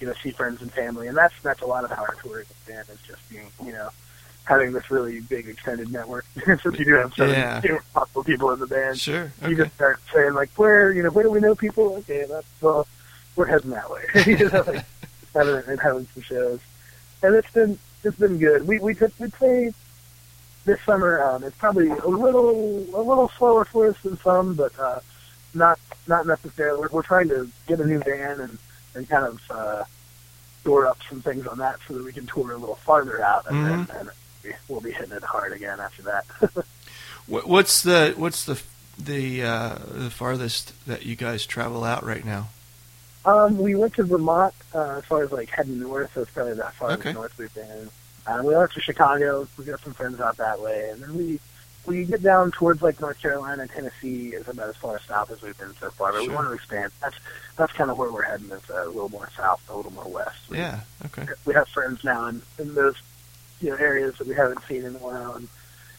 you 0.00 0.06
know 0.06 0.12
see 0.22 0.30
friends 0.30 0.62
and 0.62 0.72
family, 0.72 1.08
and 1.08 1.16
that's 1.16 1.34
that's 1.42 1.62
a 1.62 1.66
lot 1.66 1.84
of 1.84 1.90
how 1.90 2.02
our 2.02 2.14
tour 2.22 2.40
is 2.40 2.46
been 2.66 2.76
is 2.76 3.00
just 3.06 3.28
being 3.30 3.50
you 3.64 3.72
know 3.72 3.88
having 4.44 4.72
this 4.72 4.90
really 4.90 5.20
big 5.20 5.46
extended 5.48 5.92
network 5.92 6.24
since 6.46 6.64
you 6.64 6.84
do 6.84 6.94
have 6.94 7.12
so 7.14 7.26
Yeah. 7.26 7.60
many 7.62 7.78
possible 7.92 8.24
people 8.24 8.50
in 8.52 8.60
the 8.60 8.66
band 8.66 8.98
Sure. 8.98 9.30
you 9.46 9.54
just 9.54 9.74
start 9.74 10.00
saying 10.14 10.32
like, 10.34 10.48
where 10.56 10.90
you 10.92 11.02
know, 11.02 11.10
where 11.10 11.24
do 11.24 11.30
we 11.30 11.40
know 11.40 11.54
people? 11.54 11.96
Okay, 11.96 12.24
that's 12.28 12.46
well, 12.60 12.86
we're 13.36 13.46
heading 13.46 13.70
that 13.70 13.90
way. 13.90 14.04
you 14.26 14.48
know, 14.50 14.64
like, 14.66 14.84
having 15.34 15.62
and 15.66 15.80
having 15.80 16.06
some 16.14 16.22
shows, 16.22 16.60
and 17.22 17.34
it's 17.34 17.50
been 17.52 17.78
it's 18.04 18.16
been 18.18 18.38
good. 18.38 18.66
We 18.68 18.78
we 18.80 18.94
took 18.94 19.12
we 19.18 19.28
played 19.30 19.74
this 20.68 20.80
summer. 20.82 21.20
Um, 21.22 21.42
it's 21.42 21.56
probably 21.56 21.88
a 21.88 22.06
little 22.06 22.50
a 22.94 23.02
little 23.02 23.28
slower 23.36 23.64
for 23.64 23.88
us 23.88 23.96
than 24.04 24.16
some, 24.20 24.54
but 24.54 24.78
uh, 24.78 25.00
not 25.54 25.80
not 26.06 26.26
necessarily. 26.26 26.78
We're, 26.80 26.88
we're 26.92 27.02
trying 27.02 27.28
to 27.30 27.50
get 27.66 27.80
a 27.80 27.86
new 27.86 27.98
van 27.98 28.38
and 28.40 28.58
and 28.94 29.08
kind 29.08 29.24
of 29.26 29.40
uh, 29.50 29.84
store 30.60 30.86
up 30.86 30.98
some 31.08 31.20
things 31.22 31.46
on 31.46 31.58
that 31.58 31.76
so 31.88 31.94
that 31.94 32.04
we 32.04 32.12
can 32.12 32.26
tour 32.26 32.52
a 32.52 32.56
little 32.56 32.76
farther 32.76 33.20
out, 33.22 33.46
and 33.50 33.64
then 33.64 33.86
and 33.98 34.10
we- 34.44 34.54
we'll 34.68 34.80
be 34.80 34.92
hitting 34.92 35.12
it 35.12 35.24
hard 35.24 35.52
again 35.52 35.80
after 35.80 36.02
that. 36.02 36.24
What's 37.26 37.82
the 37.82 38.14
what's 38.16 38.44
the 38.46 38.58
the 38.98 39.42
uh, 39.42 39.78
the 39.90 40.10
farthest 40.10 40.72
that 40.86 41.04
you 41.04 41.14
guys 41.16 41.44
travel 41.44 41.84
out 41.84 42.02
right 42.04 42.24
now? 42.24 42.48
Um, 43.26 43.58
we 43.58 43.74
went 43.74 43.92
to 43.96 44.04
Vermont 44.04 44.54
uh, 44.74 44.96
as 44.98 45.04
far 45.04 45.22
as 45.24 45.30
like 45.30 45.50
heading 45.50 45.78
north. 45.80 46.10
So 46.14 46.22
it's 46.22 46.30
probably 46.30 46.54
that 46.54 46.72
far 46.74 46.92
Okay. 46.92 47.12
north 47.12 47.36
we've 47.36 47.52
been. 47.54 47.90
Uh, 48.28 48.42
we 48.42 48.54
went 48.54 48.70
to 48.72 48.80
Chicago. 48.80 49.48
We 49.56 49.64
got 49.64 49.80
some 49.80 49.94
friends 49.94 50.20
out 50.20 50.36
that 50.36 50.60
way, 50.60 50.90
and 50.90 51.02
then 51.02 51.16
we 51.16 51.40
we 51.86 52.04
get 52.04 52.22
down 52.22 52.50
towards 52.50 52.82
like 52.82 53.00
North 53.00 53.20
Carolina, 53.22 53.66
Tennessee 53.66 54.28
is 54.34 54.46
about 54.46 54.68
as 54.68 54.76
far 54.76 55.00
south 55.00 55.30
as 55.30 55.40
we've 55.40 55.56
been 55.58 55.74
so 55.80 55.90
far. 55.90 56.12
But 56.12 56.22
we 56.22 56.34
want 56.34 56.46
to 56.48 56.52
expand. 56.52 56.92
That's 57.00 57.16
that's 57.56 57.72
kind 57.72 57.90
of 57.90 57.96
where 57.96 58.12
we're 58.12 58.22
heading. 58.22 58.50
Is 58.50 58.68
uh, 58.70 58.84
a 58.84 58.86
little 58.86 59.08
more 59.08 59.30
south, 59.34 59.62
a 59.70 59.74
little 59.76 59.92
more 59.92 60.04
west. 60.08 60.36
We, 60.50 60.58
Yeah. 60.58 60.80
Okay. 61.06 61.26
we 61.46 61.54
have 61.54 61.68
friends 61.68 62.04
now 62.04 62.26
in, 62.26 62.42
in 62.58 62.74
those 62.74 62.96
you 63.62 63.70
know 63.70 63.76
areas 63.76 64.18
that 64.18 64.26
we 64.26 64.34
haven't 64.34 64.62
seen 64.68 64.84
in 64.84 64.94
a 64.94 64.98
while. 64.98 65.34
And 65.36 65.48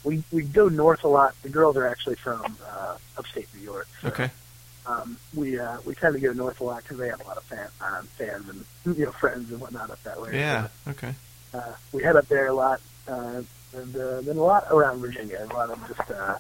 we 0.03 0.24
we 0.31 0.43
go 0.43 0.69
north 0.69 1.03
a 1.03 1.07
lot. 1.07 1.33
The 1.41 1.50
girls 1.50 1.75
are 1.77 1.88
actually 1.88 2.15
from 2.17 2.57
uh, 2.71 2.98
upstate 3.17 3.48
New 3.55 3.62
York. 3.63 3.88
so 4.03 4.09
Okay. 4.09 4.29
um, 4.86 5.17
we 5.33 5.57
uh, 5.59 5.77
we 5.86 5.95
tend 5.95 6.13
to 6.13 6.19
go 6.19 6.31
north 6.33 6.62
a 6.62 6.63
lot 6.63 6.83
because 6.83 7.00
they 7.00 7.07
have 7.09 7.21
a 7.21 7.27
lot 7.27 7.38
of 7.38 7.43
fan, 7.45 7.67
um, 7.81 8.05
fans 8.17 8.48
and 8.50 8.95
you 8.98 9.05
know 9.05 9.12
friends 9.13 9.51
and 9.51 9.59
whatnot 9.59 9.89
up 9.89 10.01
that 10.03 10.21
way. 10.21 10.38
Yeah. 10.38 10.67
Okay. 10.88 11.15
Uh, 11.53 11.73
we 11.91 12.03
head 12.03 12.15
up 12.15 12.27
there 12.27 12.47
a 12.47 12.53
lot, 12.53 12.79
uh, 13.07 13.41
and 13.73 13.95
uh, 13.95 14.21
then 14.21 14.37
a 14.37 14.43
lot 14.43 14.67
around 14.71 14.99
Virginia. 14.99 15.47
A 15.49 15.53
lot 15.53 15.69
of 15.69 15.79
just 15.87 16.11
uh, 16.11 16.37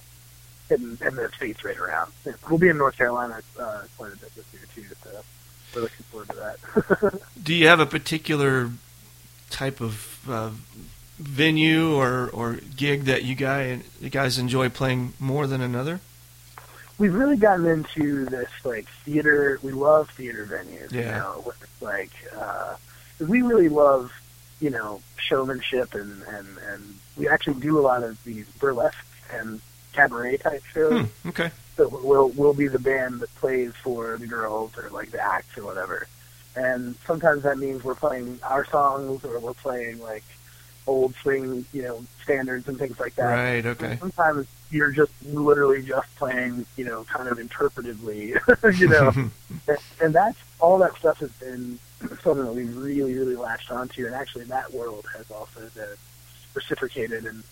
hitting, 0.67 0.97
hitting 0.97 1.15
the 1.15 1.29
states 1.35 1.63
right 1.65 1.77
around. 1.77 2.11
We'll 2.49 2.59
be 2.59 2.69
in 2.69 2.77
North 2.77 2.97
Carolina 2.97 3.41
uh, 3.59 3.81
quite 3.97 4.13
a 4.13 4.17
bit 4.17 4.35
this 4.35 4.45
year 4.53 4.61
too. 4.75 4.83
So 5.03 5.21
we're 5.75 5.81
looking 5.81 6.05
forward 6.11 6.29
to 6.29 6.35
that. 6.35 7.21
Do 7.43 7.53
you 7.53 7.67
have 7.67 7.79
a 7.79 7.85
particular 7.85 8.69
type 9.49 9.81
of 9.81 10.19
uh, 10.29 10.51
venue 11.17 11.95
or 11.95 12.29
or 12.29 12.59
gig 12.75 13.05
that 13.05 13.23
you 13.23 13.35
guys 13.35 13.81
you 13.99 14.09
guys 14.09 14.37
enjoy 14.37 14.69
playing 14.69 15.13
more 15.19 15.47
than 15.47 15.61
another? 15.61 15.99
We've 16.97 17.13
really 17.15 17.37
gotten 17.37 17.65
into 17.65 18.25
this 18.25 18.49
like 18.65 18.87
theater. 19.05 19.57
We 19.63 19.71
love 19.71 20.09
theater 20.11 20.45
venues. 20.45 20.91
You 20.91 20.99
Yeah. 21.01 21.17
know, 21.19 21.53
like 21.81 22.11
uh, 22.37 22.75
we 23.19 23.41
really 23.41 23.69
love 23.69 24.11
you 24.59 24.69
know 24.69 25.01
showmanship 25.17 25.93
and 25.93 26.23
and 26.23 26.47
and 26.71 26.95
we 27.17 27.27
actually 27.27 27.59
do 27.59 27.79
a 27.79 27.81
lot 27.81 28.03
of 28.03 28.21
these 28.23 28.47
burlesque 28.59 29.05
and 29.31 29.61
cabaret 29.93 30.37
type 30.37 30.63
shows. 30.73 31.07
Hmm, 31.07 31.29
okay. 31.29 31.51
So 31.77 31.87
we'll 31.87 32.29
we'll 32.29 32.53
be 32.53 32.67
the 32.67 32.79
band 32.79 33.21
that 33.21 33.33
plays 33.35 33.73
for 33.83 34.17
the 34.17 34.27
girls 34.27 34.77
or 34.77 34.89
like 34.89 35.11
the 35.11 35.21
acts 35.21 35.57
or 35.57 35.63
whatever. 35.63 36.07
And 36.55 36.95
sometimes 37.05 37.43
that 37.43 37.57
means 37.57 37.83
we're 37.83 37.95
playing 37.95 38.39
our 38.43 38.65
songs 38.65 39.23
or 39.23 39.39
we're 39.39 39.53
playing 39.53 39.99
like 39.99 40.23
old 40.87 41.15
swing, 41.15 41.65
you 41.71 41.83
know, 41.83 42.03
standards 42.23 42.67
and 42.67 42.77
things 42.77 42.99
like 42.99 43.15
that. 43.15 43.25
Right. 43.25 43.65
Okay. 43.65 43.97
Sometimes 43.99 44.47
you're 44.71 44.91
just 44.91 45.11
literally 45.25 45.83
just 45.83 46.13
playing, 46.15 46.65
you 46.75 46.85
know, 46.85 47.03
kind 47.05 47.29
of 47.29 47.37
interpretively, 47.37 48.39
you 48.79 48.87
know, 48.87 49.09
and, 49.67 49.77
and 50.01 50.13
that's 50.13 50.37
all 50.59 50.79
that 50.79 50.95
stuff 50.97 51.19
has 51.19 51.31
been 51.33 51.79
something 52.23 52.45
that 52.45 52.53
we've 52.53 52.75
really, 52.77 53.13
really 53.13 53.35
latched 53.35 53.71
onto, 53.71 54.05
and 54.05 54.15
actually 54.15 54.45
that 54.45 54.71
world 54.73 55.05
has 55.15 55.29
also 55.31 55.61
been 55.75 55.97
reciprocated, 56.53 57.25
and 57.25 57.43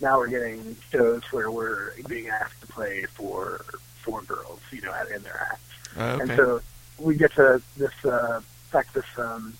now 0.00 0.18
we're 0.18 0.28
getting 0.28 0.76
shows 0.92 1.22
where 1.32 1.50
we're 1.50 1.92
being 2.08 2.28
asked 2.28 2.60
to 2.60 2.66
play 2.66 3.04
for 3.14 3.64
for 4.02 4.22
girls, 4.22 4.60
you 4.70 4.80
know, 4.82 4.92
in 5.14 5.22
their 5.22 5.48
acts, 5.50 5.96
Uh, 5.96 6.18
and 6.20 6.30
so 6.36 6.60
we 6.98 7.16
get 7.16 7.32
to 7.34 7.60
this, 7.76 7.92
uh, 8.04 8.36
in 8.36 8.70
fact, 8.70 8.94
this 8.94 9.04
um, 9.18 9.54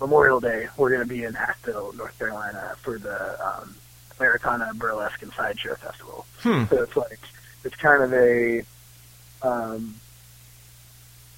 Memorial 0.00 0.40
Day, 0.40 0.68
we're 0.76 0.90
going 0.90 1.02
to 1.02 1.08
be 1.08 1.24
in 1.24 1.34
Asheville, 1.36 1.92
North 1.94 2.18
Carolina, 2.18 2.76
for 2.82 2.98
the 2.98 3.46
um, 3.46 3.74
Americana 4.18 4.72
Burlesque 4.74 5.22
and 5.22 5.32
Sideshow 5.32 5.74
Festival. 5.76 6.26
Hmm. 6.40 6.64
So 6.70 6.82
it's 6.82 6.96
like 6.96 7.20
it's 7.64 7.76
kind 7.76 8.02
of 8.02 8.12
a, 8.12 8.64
um, 9.42 9.94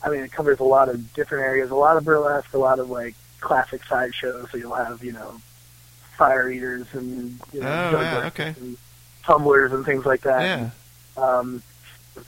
I 0.02 0.08
mean, 0.10 0.20
it 0.20 0.32
covers 0.32 0.60
a 0.60 0.64
lot 0.64 0.88
of 0.88 1.12
different 1.14 1.44
areas, 1.44 1.70
a 1.70 1.74
lot 1.74 1.96
of 1.96 2.04
burlesque, 2.04 2.52
a 2.54 2.58
lot 2.58 2.78
of 2.78 2.90
like 2.90 3.14
classic 3.40 3.84
sideshows. 3.84 4.48
So 4.50 4.58
you'll 4.58 4.74
have 4.74 5.04
you 5.04 5.12
know, 5.12 5.40
fire 6.16 6.50
eaters 6.50 6.86
and 6.92 7.38
you 7.52 7.60
know, 7.60 7.68
Oh, 7.94 8.00
yeah, 8.00 8.26
okay. 8.28 8.54
and 8.60 8.76
tumblers 9.24 9.72
and 9.72 9.84
things 9.84 10.06
like 10.06 10.22
that. 10.22 10.42
Yeah. 10.42 10.70
Um, 11.22 11.62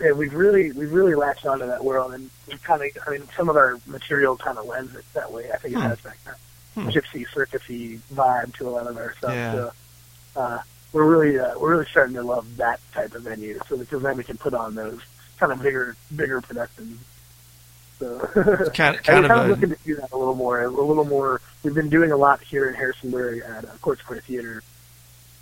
and 0.01 0.17
we've 0.17 0.35
really 0.35 0.73
we've 0.73 0.93
really 0.93 1.15
latched 1.15 1.45
onto 1.47 1.67
that 1.67 1.85
world, 1.85 2.13
and 2.15 2.31
we 2.47 2.57
kind 2.59 2.83
of 2.83 2.89
I 3.07 3.11
mean 3.11 3.29
some 3.37 3.49
of 3.49 3.57
our 3.57 3.79
material 3.87 4.37
kind 4.37 4.59
of 4.59 4.67
lends 4.67 4.95
it 4.95 5.05
that 5.15 5.33
way. 5.33 5.51
I 5.53 5.57
think 5.57 5.75
it 5.75 5.79
Hmm. 5.79 5.83
has 5.87 6.01
that 6.03 6.15
kind 6.25 6.37
Hmm. 6.75 6.89
gypsy 6.89 7.27
circusy 7.29 7.99
vibe 8.15 8.55
to 8.57 8.67
a 8.67 8.71
lot 8.71 8.87
of 8.87 8.97
our 8.97 9.15
stuff. 9.17 9.33
Yeah. 9.35 9.53
So 9.53 9.73
uh, 10.37 10.59
we're 10.93 11.05
really 11.05 11.39
uh, 11.39 11.59
we're 11.59 11.71
really 11.73 11.87
starting 11.91 12.15
to 12.15 12.23
love 12.23 12.57
that 12.57 12.81
type 12.95 13.15
of 13.15 13.23
venue, 13.23 13.59
so 13.69 13.77
because 13.77 14.03
then 14.03 14.17
we 14.17 14.25
can 14.25 14.39
put 14.39 14.55
on 14.55 14.75
those 14.75 15.01
kind 15.39 15.53
of 15.53 15.61
bigger 15.61 15.97
bigger 16.15 16.41
productions. 16.41 17.01
So 18.03 18.19
Kind, 18.75 18.97
and 18.97 19.05
kind 19.05 19.23
we're 19.23 19.29
kind 19.29 19.31
of 19.31 19.31
of 19.31 19.47
a 19.47 19.49
looking 19.51 19.69
to 19.71 19.77
do 19.85 19.95
that 19.97 20.11
a 20.11 20.17
little 20.17 20.35
more. 20.35 20.61
A 20.63 20.69
little 20.69 21.05
more. 21.05 21.41
We've 21.63 21.75
been 21.75 21.89
doing 21.89 22.11
a 22.11 22.17
lot 22.17 22.43
here 22.43 22.69
in 22.69 22.75
Harrisonburg 22.75 23.43
at 23.47 23.65
uh, 23.65 23.69
Court 23.81 24.01
Square 24.01 24.23
Theater 24.23 24.63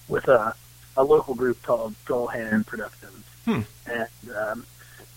with 0.09 0.29
a 0.29 0.55
a 0.97 1.03
local 1.05 1.35
group 1.35 1.63
called 1.63 1.95
Gull 2.05 2.27
Hand 2.27 2.67
Productions, 2.67 3.25
Hmm. 3.47 3.61
and 3.87 4.37
um, 4.37 4.67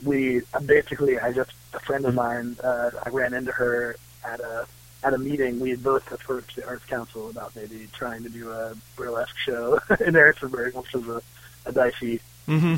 we 0.04 0.42
basically 0.66 1.20
I 1.20 1.34
just 1.34 1.52
a 1.74 1.80
friend 1.80 2.06
of 2.06 2.14
mine. 2.16 2.56
Uh, 2.64 2.92
I 3.06 3.10
ran 3.10 3.34
into 3.34 3.52
her 3.52 3.98
at 4.26 4.40
a 4.40 4.66
at 5.04 5.14
a 5.14 5.18
meeting. 5.18 5.60
We 5.60 5.72
had 5.72 5.84
both 5.84 6.10
approached 6.14 6.56
the 6.56 6.66
Arts 6.66 6.86
Council 6.86 7.30
about 7.30 7.54
maybe 7.58 7.90
trying 7.92 8.24
to 8.24 8.30
do 8.30 8.52
a 8.52 8.74
burlesque 8.96 9.38
show 9.38 9.80
in 10.00 10.14
Harrisonburg, 10.14 10.76
which 10.76 10.94
was 10.94 11.08
a, 11.10 11.22
a 11.66 11.72
dicey 11.74 12.22
hmm 12.46 12.76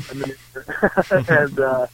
and 1.28 1.60
uh, 1.60 1.86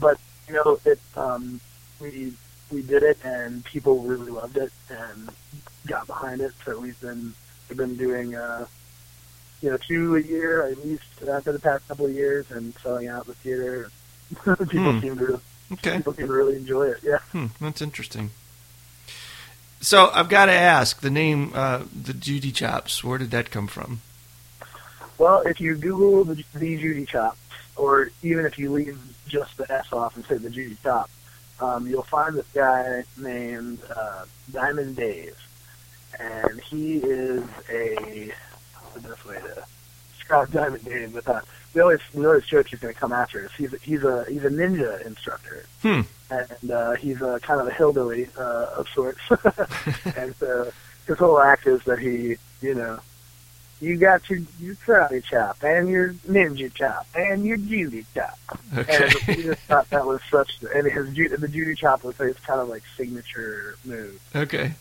but 0.00 0.18
you 0.48 0.54
know 0.54 0.78
it 0.84 0.98
um, 1.16 1.60
we 2.00 2.32
we 2.70 2.82
did 2.82 3.02
it 3.02 3.18
and 3.24 3.64
people 3.64 3.98
really 4.00 4.30
loved 4.30 4.56
it 4.56 4.72
and 4.88 5.28
got 5.86 6.06
behind 6.06 6.40
it. 6.40 6.52
So 6.64 6.78
we've 6.78 7.00
been 7.00 7.34
we've 7.68 7.78
been 7.78 7.96
doing 7.96 8.34
uh, 8.34 8.66
you 9.62 9.70
know 9.70 9.76
two 9.76 10.16
a 10.16 10.20
year 10.20 10.66
at 10.66 10.84
least 10.84 11.02
uh, 11.28 11.40
for 11.40 11.52
the 11.52 11.58
past 11.58 11.86
couple 11.88 12.06
of 12.06 12.12
years 12.12 12.50
and 12.50 12.74
selling 12.82 13.08
out 13.08 13.26
the 13.26 13.34
theater. 13.34 13.90
people 14.68 14.92
Hmm. 14.92 15.00
seem 15.00 15.18
to 15.18 15.40
Okay. 15.72 15.96
people 15.98 16.14
seem 16.14 16.26
to 16.26 16.32
really 16.32 16.56
enjoy 16.56 16.88
it. 16.88 16.98
Yeah. 17.02 17.18
Hmm, 17.32 17.46
that's 17.60 17.80
interesting. 17.80 18.30
So 19.80 20.10
I've 20.12 20.28
got 20.28 20.46
to 20.46 20.52
ask 20.52 21.00
the 21.00 21.10
name, 21.10 21.52
uh, 21.54 21.84
the 21.98 22.12
Judy 22.12 22.52
Chops. 22.52 23.02
Where 23.02 23.18
did 23.18 23.30
that 23.30 23.50
come 23.50 23.66
from? 23.66 24.00
Well, 25.16 25.42
if 25.42 25.60
you 25.60 25.74
Google 25.76 26.24
the, 26.24 26.44
the 26.54 26.76
Judy 26.76 27.06
Chop, 27.06 27.38
or 27.76 28.10
even 28.22 28.44
if 28.46 28.58
you 28.58 28.70
leave 28.72 28.98
just 29.28 29.56
the 29.56 29.70
S 29.72 29.92
off 29.92 30.16
and 30.16 30.24
say 30.26 30.36
the 30.38 30.50
Judy 30.50 30.76
Chop, 30.82 31.08
um, 31.60 31.86
you'll 31.86 32.02
find 32.02 32.34
this 32.34 32.46
guy 32.54 33.04
named 33.16 33.78
uh, 33.94 34.24
Diamond 34.52 34.96
Dave, 34.96 35.36
and 36.18 36.60
he 36.60 36.98
is 36.98 37.44
a 37.70 38.32
what's 38.92 38.94
the 39.02 39.08
best 39.08 39.26
way 39.26 39.36
to 39.36 39.64
describe 40.16 40.50
Diamond 40.52 40.84
Dave? 40.84 41.12
But 41.14 41.28
uh, 41.28 41.40
we 41.74 41.80
always 41.80 42.00
we 42.14 42.26
always 42.26 42.44
joke 42.46 42.68
he's 42.68 42.80
going 42.80 42.92
to 42.94 42.98
come 43.00 43.12
after 43.12 43.44
us. 43.44 43.52
He's 43.56 43.72
a, 43.72 43.78
he's 43.78 44.04
a 44.04 44.24
he's 44.28 44.44
a 44.44 44.50
ninja 44.50 45.04
instructor, 45.06 45.64
Hmm. 45.82 46.00
and 46.30 46.70
uh, 46.70 46.92
he's 46.92 47.20
a 47.22 47.38
kind 47.40 47.60
of 47.60 47.68
a 47.68 47.72
hillbilly 47.72 48.28
uh, 48.36 48.66
of 48.76 48.88
sorts. 48.88 49.20
and 50.16 50.34
so 50.36 50.70
his 51.06 51.18
whole 51.18 51.40
act 51.40 51.66
is 51.66 51.82
that 51.84 51.98
he, 51.98 52.36
you 52.60 52.74
know, 52.74 52.98
you 53.80 53.96
got 53.96 54.28
your 54.28 54.40
your 54.60 54.74
karate 54.76 55.24
chop 55.24 55.62
and 55.62 55.88
your 55.88 56.12
ninja 56.28 56.72
chop 56.72 57.06
and 57.14 57.44
your 57.44 57.56
Judy 57.56 58.04
chop. 58.14 58.38
Okay. 58.76 59.04
And 59.04 59.36
we 59.36 59.42
just 59.44 59.60
thought 59.62 59.88
that 59.90 60.06
was 60.06 60.20
such, 60.30 60.62
and 60.74 60.86
his 60.86 61.14
the 61.40 61.48
Judy 61.48 61.74
chop 61.74 62.04
was 62.04 62.16
his 62.16 62.36
kind 62.38 62.60
of 62.60 62.68
like 62.68 62.82
signature 62.96 63.76
move. 63.84 64.20
okay. 64.34 64.72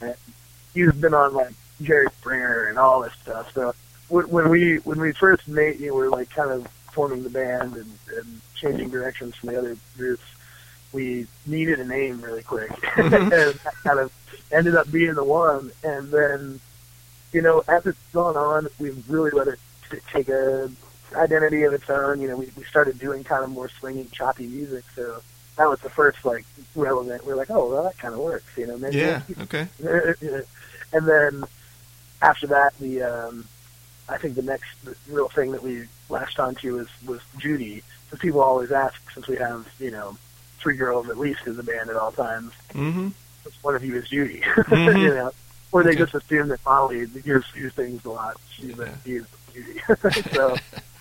He's 0.73 0.93
been 0.93 1.13
on 1.13 1.33
like 1.33 1.53
Jerry 1.81 2.07
Springer 2.19 2.65
and 2.65 2.77
all 2.77 3.01
this 3.01 3.13
stuff. 3.21 3.53
So 3.53 3.73
when 4.09 4.49
we 4.49 4.77
when 4.77 4.99
we 4.99 5.13
first 5.13 5.47
made, 5.47 5.79
you 5.79 5.87
know, 5.87 5.95
we 5.95 6.01
were 6.01 6.09
like 6.09 6.29
kind 6.29 6.51
of 6.51 6.67
forming 6.91 7.23
the 7.23 7.29
band 7.29 7.75
and, 7.75 7.91
and 8.17 8.41
changing 8.55 8.89
directions 8.89 9.35
from 9.35 9.49
the 9.49 9.57
other 9.57 9.77
groups. 9.97 10.23
We 10.91 11.27
needed 11.45 11.79
a 11.79 11.85
name 11.85 12.19
really 12.19 12.41
quick, 12.41 12.71
mm-hmm. 12.71 13.13
and 13.13 13.31
that 13.31 13.73
kind 13.83 13.99
of 13.99 14.11
ended 14.51 14.75
up 14.75 14.91
being 14.91 15.13
the 15.13 15.23
one. 15.23 15.71
And 15.83 16.11
then, 16.11 16.59
you 17.31 17.41
know, 17.41 17.63
as 17.67 17.85
it's 17.85 17.97
gone 18.13 18.35
on, 18.37 18.67
we've 18.79 19.03
really 19.09 19.31
let 19.31 19.47
it 19.47 19.59
t- 19.89 19.97
take 20.11 20.29
a 20.29 20.69
identity 21.15 21.63
of 21.63 21.73
its 21.73 21.89
own. 21.89 22.21
You 22.21 22.27
know, 22.29 22.35
we, 22.37 22.49
we 22.55 22.63
started 22.63 22.99
doing 22.99 23.23
kind 23.23 23.43
of 23.43 23.49
more 23.49 23.69
swinging, 23.69 24.09
choppy 24.11 24.47
music. 24.47 24.83
So 24.95 25.21
that 25.57 25.67
was 25.69 25.79
the 25.81 25.89
first 25.89 26.23
like 26.25 26.45
relevant. 26.75 27.25
We're 27.25 27.35
like, 27.35 27.49
oh, 27.51 27.67
well, 27.69 27.83
that 27.83 27.97
kind 27.97 28.13
of 28.13 28.19
works. 28.19 28.45
You 28.57 28.67
know, 28.67 28.77
maybe 28.77 28.97
Yeah. 28.97 29.21
Okay. 29.41 29.67
and 30.93 31.07
then 31.07 31.43
after 32.21 32.47
that, 32.47 32.71
the 32.79 33.03
um, 33.03 33.47
I 34.07 34.17
think 34.17 34.35
the 34.35 34.41
next 34.41 34.69
real 35.07 35.29
thing 35.29 35.51
that 35.51 35.63
we 35.63 35.85
latched 36.09 36.39
onto 36.39 36.75
was 36.77 36.87
was 37.05 37.21
Judy. 37.37 37.83
Because 38.05 38.19
people 38.21 38.41
always 38.41 38.71
ask, 38.71 38.95
since 39.13 39.27
we 39.27 39.35
have 39.37 39.67
you 39.79 39.91
know 39.91 40.17
three 40.59 40.75
girls 40.75 41.09
at 41.09 41.17
least 41.17 41.41
in 41.45 41.55
the 41.57 41.63
band 41.63 41.89
at 41.89 41.95
all 41.95 42.11
times, 42.11 42.53
Mm-hmm. 42.73 43.09
which 43.43 43.55
one 43.61 43.75
of 43.75 43.83
you 43.83 43.95
is 43.97 44.09
Judy? 44.09 44.41
Mhm. 44.45 44.99
you 44.99 45.07
know, 45.15 45.31
or 45.71 45.83
they 45.83 45.89
Okay. 45.91 45.99
just 45.99 46.13
assume 46.15 46.47
that 46.49 46.59
Molly 46.65 47.05
hears 47.23 47.45
hears 47.53 47.73
things 47.73 48.03
a 48.05 48.09
lot. 48.09 48.37
She's 48.51 48.75
Yeah. 48.77 48.83
a, 48.85 48.89
she's 49.03 49.23
Judy. 49.53 49.81
so 50.33 50.55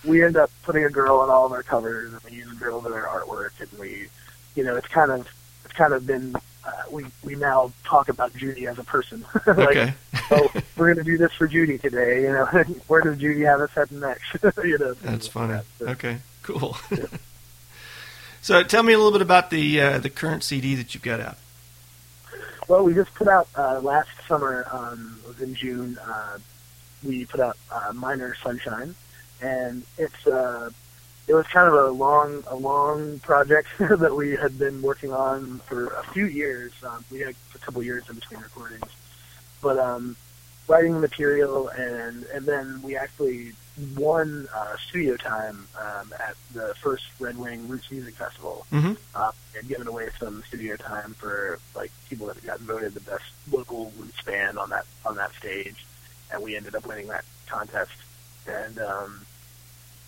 we 0.04 0.22
end 0.24 0.37
up 0.37 0.50
putting 0.62 0.85
a 0.85 0.90
girl 0.90 1.18
on 1.20 1.31
all 1.31 1.46
of 1.46 1.52
our 1.52 1.62
covers, 1.62 2.12
and 2.12 2.22
we 2.24 2.33
use 2.38 2.52
girls 2.54 2.87
in 2.87 2.92
our 2.92 3.02
artwork, 3.07 3.50
and 3.61 3.78
we, 3.78 4.09
you 4.54 4.64
know, 4.64 4.76
it's 4.76 4.88
kind 4.88 5.11
of 5.11 5.28
it's 5.64 5.74
kind 5.74 5.92
of 5.92 6.07
been. 6.07 6.35
Uh, 6.64 6.70
we 6.90 7.04
we 7.24 7.35
now 7.35 7.72
talk 7.85 8.09
about 8.11 8.35
Judy 8.37 8.66
as 8.66 8.78
a 8.78 8.85
person. 8.85 9.24
like, 9.46 9.59
Okay. 9.59 9.94
oh, 10.33 10.50
we're 10.76 10.92
going 10.92 10.98
to 11.04 11.11
do 11.11 11.16
this 11.16 11.33
for 11.33 11.46
Judy 11.46 11.78
today. 11.78 12.22
You 12.22 12.33
know, 12.33 12.44
where 12.88 13.00
does 13.00 13.16
Judy 13.18 13.42
have 13.44 13.61
us 13.61 13.70
heading 13.74 14.00
next? 14.00 14.37
you 14.64 14.76
know, 14.78 14.92
That's 14.94 15.26
like 15.26 15.33
funny. 15.33 15.52
that. 15.54 15.64
So, 15.78 15.87
Okay. 15.88 16.18
Cool. 16.42 16.76
so 18.42 18.62
tell 18.62 18.83
me 18.83 18.92
a 18.92 18.96
little 18.96 19.12
bit 19.12 19.22
about 19.22 19.50
the 19.50 19.81
uh, 19.81 19.98
the 19.98 20.11
current 20.11 20.42
CD 20.42 20.74
that 20.76 20.94
you've 20.94 21.02
got 21.02 21.20
out. 21.20 21.37
Well, 22.68 22.85
we 22.85 22.94
just 22.94 23.14
put 23.14 23.28
out 23.28 23.48
uh, 23.57 23.81
last 23.83 24.11
summer. 24.28 24.66
Um, 24.72 25.20
it 25.24 25.28
was 25.28 25.40
in 25.40 25.54
June. 25.54 25.98
Uh, 25.98 26.38
we 27.04 27.26
put 27.26 27.40
out 27.40 27.57
uh, 27.70 27.92
Minor 27.92 28.37
Sunshine, 28.44 28.94
and 29.40 29.85
it's 29.98 30.26
uh, 30.26 30.70
it 31.26 31.35
was 31.35 31.46
kind 31.52 31.68
of 31.68 31.74
a 31.74 31.90
long 31.90 32.44
a 32.48 32.57
long 32.57 33.20
project 33.20 33.68
that 33.78 34.14
we 34.14 34.37
had 34.40 34.59
been 34.59 34.83
working 34.83 35.12
on 35.12 35.61
for 35.68 35.87
a 35.88 36.04
few 36.12 36.26
years. 36.26 36.72
Um, 36.85 37.04
we 37.11 37.20
had 37.20 37.35
a 37.54 37.59
couple 37.59 37.83
years 37.83 38.04
in 38.09 38.16
between 38.16 38.40
recordings, 38.40 38.90
but 39.62 39.78
um, 39.78 40.16
writing 40.68 40.92
the 40.94 41.00
material 41.00 41.68
and 41.68 42.24
and 42.35 42.44
then 42.46 42.81
we 42.83 42.96
actually 42.96 43.52
won 43.96 44.48
uh, 44.54 44.76
studio 44.88 45.16
time 45.16 45.66
um, 45.81 46.12
at 46.18 46.35
the 46.52 46.74
first 46.83 47.04
Red 47.20 47.37
Wing 47.38 47.66
Roots 47.68 47.90
Music 47.90 48.14
Festival 48.14 48.66
Mm-hmm. 48.72 48.92
uh, 49.14 49.31
and 49.57 49.68
given 49.68 49.87
away 49.88 50.09
some 50.20 50.42
studio 50.48 50.76
time 50.76 51.14
for 51.14 51.59
like 51.74 51.90
people 52.09 52.26
that 52.26 52.44
got 52.44 52.61
voted 52.61 52.94
the 52.94 53.00
best 53.00 53.24
local 53.50 53.92
roots 53.98 54.20
band 54.22 54.59
on 54.59 54.70
that 54.70 54.85
on 55.07 55.16
that 55.16 55.33
stage. 55.35 55.85
and 56.33 56.42
we 56.42 56.57
ended 56.57 56.74
up 56.74 56.87
winning 56.87 57.07
that 57.09 57.24
contest. 57.46 57.92
And 58.46 58.78
um, 58.81 59.20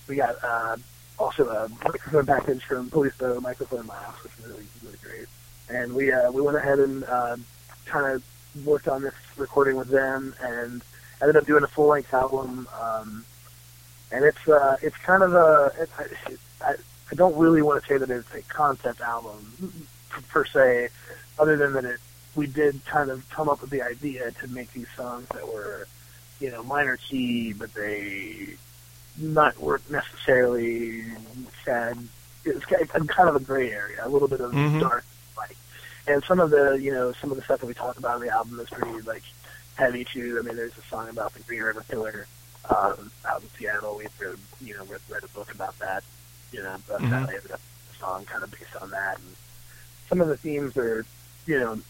we 0.08 0.16
got 0.16 0.36
uh, 0.42 0.76
also 1.18 1.48
a 1.48 1.68
microphone 1.84 2.26
package 2.26 2.62
from 2.64 2.90
Peluso 2.90 3.40
Microphone 3.40 3.86
Labs, 3.86 4.22
which 4.22 4.32
was 4.38 4.46
really 4.48 4.66
really 4.84 4.98
great. 5.02 5.28
And 5.70 5.94
we 5.94 6.12
uh, 6.12 6.30
we 6.32 6.42
went 6.42 6.56
ahead 6.56 6.78
and 6.80 7.04
uh, 7.04 7.36
kind 7.86 8.14
of 8.14 8.22
worked 8.64 8.88
on 8.88 9.02
this 9.02 9.14
recording 9.36 9.76
with 9.76 9.88
them, 9.88 10.34
and 10.40 10.82
ended 11.20 11.36
up 11.36 11.46
doing 11.46 11.62
a 11.62 11.68
full 11.68 11.88
length 11.88 12.12
album. 12.12 12.68
Um, 12.80 13.24
and 14.12 14.24
it's 14.24 14.48
uh, 14.48 14.76
it's 14.82 14.96
kind 14.98 15.22
of 15.22 15.34
a 15.34 15.72
it, 15.80 15.90
I, 16.60 16.74
I 17.10 17.14
don't 17.14 17.36
really 17.36 17.62
want 17.62 17.82
to 17.82 17.88
say 17.88 17.98
that 17.98 18.10
it's 18.10 18.32
a 18.34 18.42
concept 18.42 19.00
album 19.00 19.54
per 20.28 20.44
se, 20.44 20.88
other 21.38 21.56
than 21.56 21.72
that 21.74 21.84
it 21.84 22.00
we 22.34 22.46
did 22.46 22.84
kind 22.84 23.10
of 23.10 23.28
come 23.30 23.48
up 23.48 23.60
with 23.60 23.70
the 23.70 23.82
idea 23.82 24.30
to 24.32 24.48
make 24.48 24.72
these 24.72 24.86
songs 24.96 25.26
that 25.34 25.46
were, 25.52 25.86
you 26.38 26.50
know, 26.50 26.62
minor 26.62 26.96
key, 26.96 27.52
but 27.52 27.72
they 27.74 28.54
not 29.16 29.58
weren't 29.58 29.90
necessarily 29.90 31.04
sad. 31.64 31.98
It 32.44 32.54
was 32.54 32.64
kind 32.64 33.28
of 33.28 33.36
a 33.36 33.40
gray 33.40 33.70
area, 33.72 33.98
a 34.04 34.08
little 34.08 34.28
bit 34.28 34.40
of 34.40 34.52
Mhm. 34.52 34.80
dark. 34.80 35.04
And 36.06 36.24
some 36.24 36.40
of 36.40 36.50
the, 36.50 36.72
you 36.80 36.92
know, 36.92 37.12
some 37.20 37.30
of 37.30 37.36
the 37.36 37.42
stuff 37.42 37.60
that 37.60 37.66
we 37.66 37.74
talk 37.74 37.98
about 37.98 38.16
on 38.16 38.20
the 38.20 38.30
album 38.30 38.58
is 38.60 38.68
pretty 38.70 39.00
like 39.02 39.22
heavy 39.76 40.04
too. 40.04 40.38
I 40.38 40.46
mean, 40.46 40.56
there's 40.56 40.76
a 40.76 40.82
song 40.88 41.08
about 41.08 41.34
the 41.34 41.40
Green 41.40 41.62
River 41.62 41.84
Killer 41.88 42.26
um, 42.68 43.10
out 43.28 43.42
in 43.42 43.48
Seattle. 43.58 43.96
We 43.96 44.06
read, 44.18 44.36
you 44.60 44.76
know, 44.76 44.84
read, 44.84 45.00
read 45.08 45.24
a 45.24 45.28
book 45.28 45.54
about 45.54 45.78
that. 45.78 46.02
You 46.52 46.62
know, 46.62 46.76
but 46.88 47.00
Mhm. 47.00 47.10
that 47.10 47.28
ended 47.28 47.52
up 47.52 47.60
a 47.94 47.98
song 47.98 48.24
kind 48.24 48.42
of 48.42 48.50
based 48.50 48.74
on 48.80 48.90
that. 48.90 49.18
And 49.18 49.36
some 50.08 50.20
of 50.20 50.28
the 50.28 50.36
themes 50.36 50.76
are, 50.76 51.06
you 51.46 51.60
know, 51.60 51.80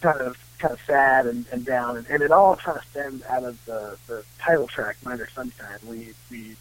kind 0.00 0.20
of 0.20 0.36
kind 0.58 0.72
of 0.72 0.80
sad 0.86 1.26
and, 1.26 1.44
and 1.52 1.64
down, 1.66 1.96
and, 1.98 2.06
and 2.08 2.22
it 2.22 2.30
all 2.30 2.56
kind 2.56 2.78
of 2.78 2.84
stems 2.90 3.22
out 3.28 3.44
of 3.44 3.62
the, 3.66 3.98
the 4.06 4.24
title 4.38 4.66
track, 4.66 4.96
Minor 5.04 5.28
Sunshine. 5.34 5.78
We 5.84 6.14
we 6.30 6.56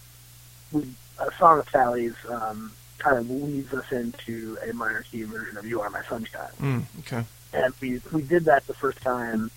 we 0.71 0.93
a 1.19 1.29
song 1.37 1.59
of 1.59 1.69
Sally's 1.69 2.15
um, 2.27 2.73
kind 3.03 3.17
of 3.17 3.29
leads 3.29 3.73
us 3.73 3.91
into 3.91 4.57
a 4.67 4.73
minor 4.73 5.03
key 5.03 5.23
version 5.23 5.57
of 5.57 5.65
"You 5.65 5.81
Are 5.81 5.89
My 5.89 6.03
Sunshine," 6.03 6.51
Mm, 6.61 6.83
okay. 6.99 7.23
and 7.51 7.73
we 7.81 8.01
we 8.11 8.21
did 8.21 8.45
that 8.45 8.65
the 8.67 8.73
first 8.73 9.01
time 9.01 9.51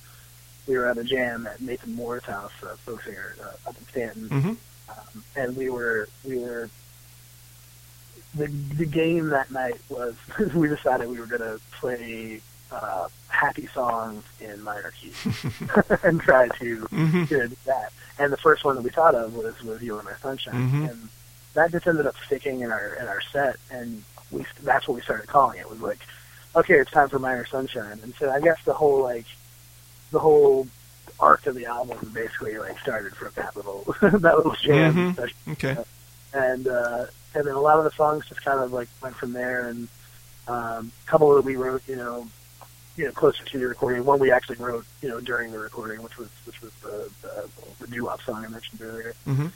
we 0.66 0.76
were 0.76 0.86
at 0.88 0.98
a 0.98 1.04
jam 1.04 1.46
at 1.46 1.60
Nathan 1.60 1.94
Moore's 1.94 2.24
house, 2.24 2.50
uh, 2.64 2.74
folk 2.84 3.02
singer 3.04 3.36
uh, 3.40 3.68
up 3.68 3.76
in 3.78 3.86
Staunton, 3.88 4.28
hmm 4.28 4.48
um, 4.90 5.24
and 5.36 5.56
we 5.56 5.70
were 5.70 6.08
we 6.24 6.38
were 6.38 6.68
the 8.34 8.46
the 8.76 8.84
game 8.86 9.28
that 9.28 9.50
night 9.50 9.80
was 9.88 10.14
we 10.54 10.68
decided 10.68 11.08
we 11.08 11.20
were 11.20 11.26
going 11.26 11.40
to 11.42 11.60
play 11.80 12.40
uh, 12.72 13.06
happy 13.28 13.68
songs 13.72 14.24
in 14.40 14.60
minor 14.62 14.92
key 15.00 15.12
and 16.02 16.20
try 16.20 16.48
to 16.48 16.78
hmm 16.90 17.24
do 17.26 17.48
that. 17.64 17.92
And 18.18 18.32
the 18.32 18.36
first 18.38 18.64
one 18.64 18.74
that 18.76 18.82
we 18.82 18.90
thought 18.90 19.14
of 19.14 19.34
was 19.34 19.62
was 19.62 19.80
"You 19.82 19.98
Are 19.98 20.02
My 20.02 20.14
Sunshine," 20.20 20.68
Mhm. 20.70 20.90
and 20.90 21.08
that 21.56 21.72
just 21.72 21.86
ended 21.86 22.06
up 22.06 22.14
sticking 22.26 22.60
in 22.60 22.70
our 22.70 22.94
in 23.00 23.06
our 23.08 23.20
set, 23.32 23.56
and 23.70 24.04
we 24.30 24.44
that's 24.62 24.86
what 24.86 24.94
we 24.94 25.00
started 25.02 25.26
calling 25.26 25.58
it. 25.58 25.62
it 25.62 25.70
was 25.70 25.80
like, 25.80 26.00
okay, 26.54 26.74
it's 26.74 26.90
time 26.90 27.08
for 27.08 27.18
Minor 27.18 27.46
Sunshine, 27.46 27.98
and 28.02 28.14
so 28.18 28.30
I 28.30 28.40
guess 28.40 28.58
the 28.64 28.74
whole 28.74 29.02
like 29.02 29.26
the 30.12 30.18
whole 30.18 30.68
arc 31.18 31.46
of 31.46 31.54
the 31.54 31.64
album 31.64 32.10
basically 32.12 32.58
like 32.58 32.78
started 32.80 33.14
from 33.16 33.30
that 33.36 33.56
little 33.56 33.84
that 34.02 34.36
little 34.36 34.54
jam 34.62 34.94
Mhm. 34.94 35.16
session 35.16 35.36
Okay. 35.48 35.76
and 36.34 36.68
uh, 36.68 37.06
and 37.34 37.46
then 37.46 37.54
a 37.54 37.60
lot 37.60 37.78
of 37.78 37.84
the 37.84 37.90
songs 37.92 38.24
just 38.28 38.44
kind 38.44 38.60
of 38.60 38.72
like 38.72 38.88
went 39.02 39.16
from 39.16 39.32
there. 39.32 39.68
And 39.68 39.88
um, 40.48 40.92
a 41.06 41.10
couple 41.10 41.34
that 41.34 41.44
we 41.44 41.56
wrote, 41.56 41.82
you 41.88 41.96
know, 41.96 42.28
you 42.96 43.04
know, 43.06 43.12
closer 43.12 43.44
to 43.44 43.58
the 43.58 43.66
recording. 43.66 44.04
One 44.04 44.18
we 44.18 44.30
actually 44.30 44.56
wrote, 44.56 44.84
you 45.02 45.08
know, 45.08 45.20
during 45.20 45.52
the 45.52 45.58
recording, 45.58 46.02
which 46.02 46.18
was 46.18 46.28
which 46.44 46.60
was 46.60 46.72
the 46.82 47.10
the, 47.22 47.48
the 47.80 47.86
doo 47.86 48.04
wop 48.04 48.20
song 48.22 48.44
I 48.44 48.48
mentioned 48.48 48.80
earlier. 48.82 49.14
hmm 49.24 49.46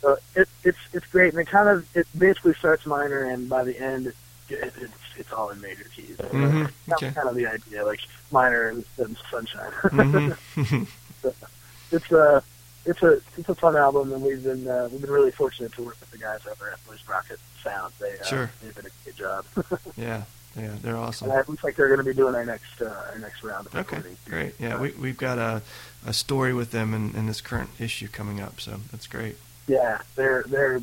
So 0.00 0.18
it, 0.34 0.48
it's 0.64 0.78
it's 0.92 1.06
great, 1.06 1.32
and 1.32 1.40
it 1.40 1.46
kind 1.48 1.68
of 1.68 1.86
it 1.96 2.06
basically 2.16 2.54
starts 2.54 2.86
minor, 2.86 3.24
and 3.24 3.48
by 3.48 3.64
the 3.64 3.78
end, 3.80 4.06
it, 4.08 4.14
it, 4.50 4.72
it's 4.80 4.92
it's 5.16 5.32
all 5.32 5.50
in 5.50 5.60
major 5.60 5.84
keys. 5.94 6.16
Mhm. 6.18 6.70
That 6.86 6.96
Okay. 6.96 7.10
kind 7.12 7.28
of 7.28 7.34
the 7.34 7.46
idea, 7.46 7.84
like 7.84 8.00
minor 8.30 8.68
and, 8.68 8.84
and 8.98 9.16
sunshine. 9.30 9.72
hmm 9.72 10.32
it's 11.92 12.10
a 12.12 12.42
it's 12.84 13.02
a 13.02 13.20
it's 13.36 13.48
a 13.48 13.54
fun 13.54 13.76
album, 13.76 14.12
and 14.12 14.22
we've 14.22 14.42
been 14.44 14.66
uh, 14.68 14.88
we've 14.92 15.00
been 15.00 15.10
really 15.10 15.30
fortunate 15.32 15.72
to 15.72 15.82
work 15.82 15.96
with 16.00 16.10
the 16.10 16.18
guys 16.18 16.40
over 16.46 16.70
at 16.70 16.84
Blue 16.86 16.96
Sprocket 16.96 17.38
Sound. 17.62 17.92
They 17.98 18.18
uh, 18.20 18.24
Sure. 18.24 18.50
they've 18.62 18.74
done 18.74 18.86
a 18.86 19.04
good 19.04 19.16
job, 19.16 19.44
yeah. 19.96 20.22
Yeah. 20.56 20.72
They're 20.80 20.96
awesome. 20.96 21.30
and 21.30 21.38
it 21.38 21.48
looks 21.50 21.62
like 21.64 21.76
they're 21.76 21.88
going 21.88 21.98
to 21.98 22.04
be 22.04 22.14
doing 22.14 22.34
our 22.34 22.44
next 22.46 22.80
uh, 22.80 22.86
our 23.12 23.18
next 23.18 23.42
round 23.44 23.66
of 23.66 23.74
Okay, 23.74 23.96
recording. 23.96 24.16
great. 24.26 24.54
Yeah, 24.58 24.80
we, 24.80 24.90
we've 24.92 25.16
got 25.18 25.36
a, 25.38 25.60
a 26.06 26.12
story 26.14 26.54
with 26.54 26.70
them 26.70 26.94
in, 26.94 27.14
in 27.14 27.26
this 27.26 27.40
current 27.42 27.68
issue 27.78 28.08
coming 28.08 28.40
up, 28.40 28.58
so 28.60 28.80
that's 28.90 29.06
great. 29.06 29.36
Yeah, 29.66 30.00
they're 30.14 30.44
they're 30.46 30.80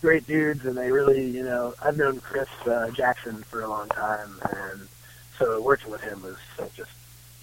great 0.00 0.26
dudes, 0.26 0.64
and 0.64 0.76
they 0.76 0.90
really 0.90 1.28
you 1.30 1.42
know 1.44 1.74
I've 1.82 1.96
known 1.96 2.20
Chris 2.20 2.48
uh, 2.66 2.90
Jackson 2.90 3.42
for 3.44 3.62
a 3.62 3.68
long 3.68 3.88
time, 3.88 4.38
and 4.52 4.88
so 5.38 5.60
working 5.60 5.90
with 5.90 6.00
him 6.02 6.22
was 6.22 6.36
uh, 6.58 6.64
just 6.74 6.90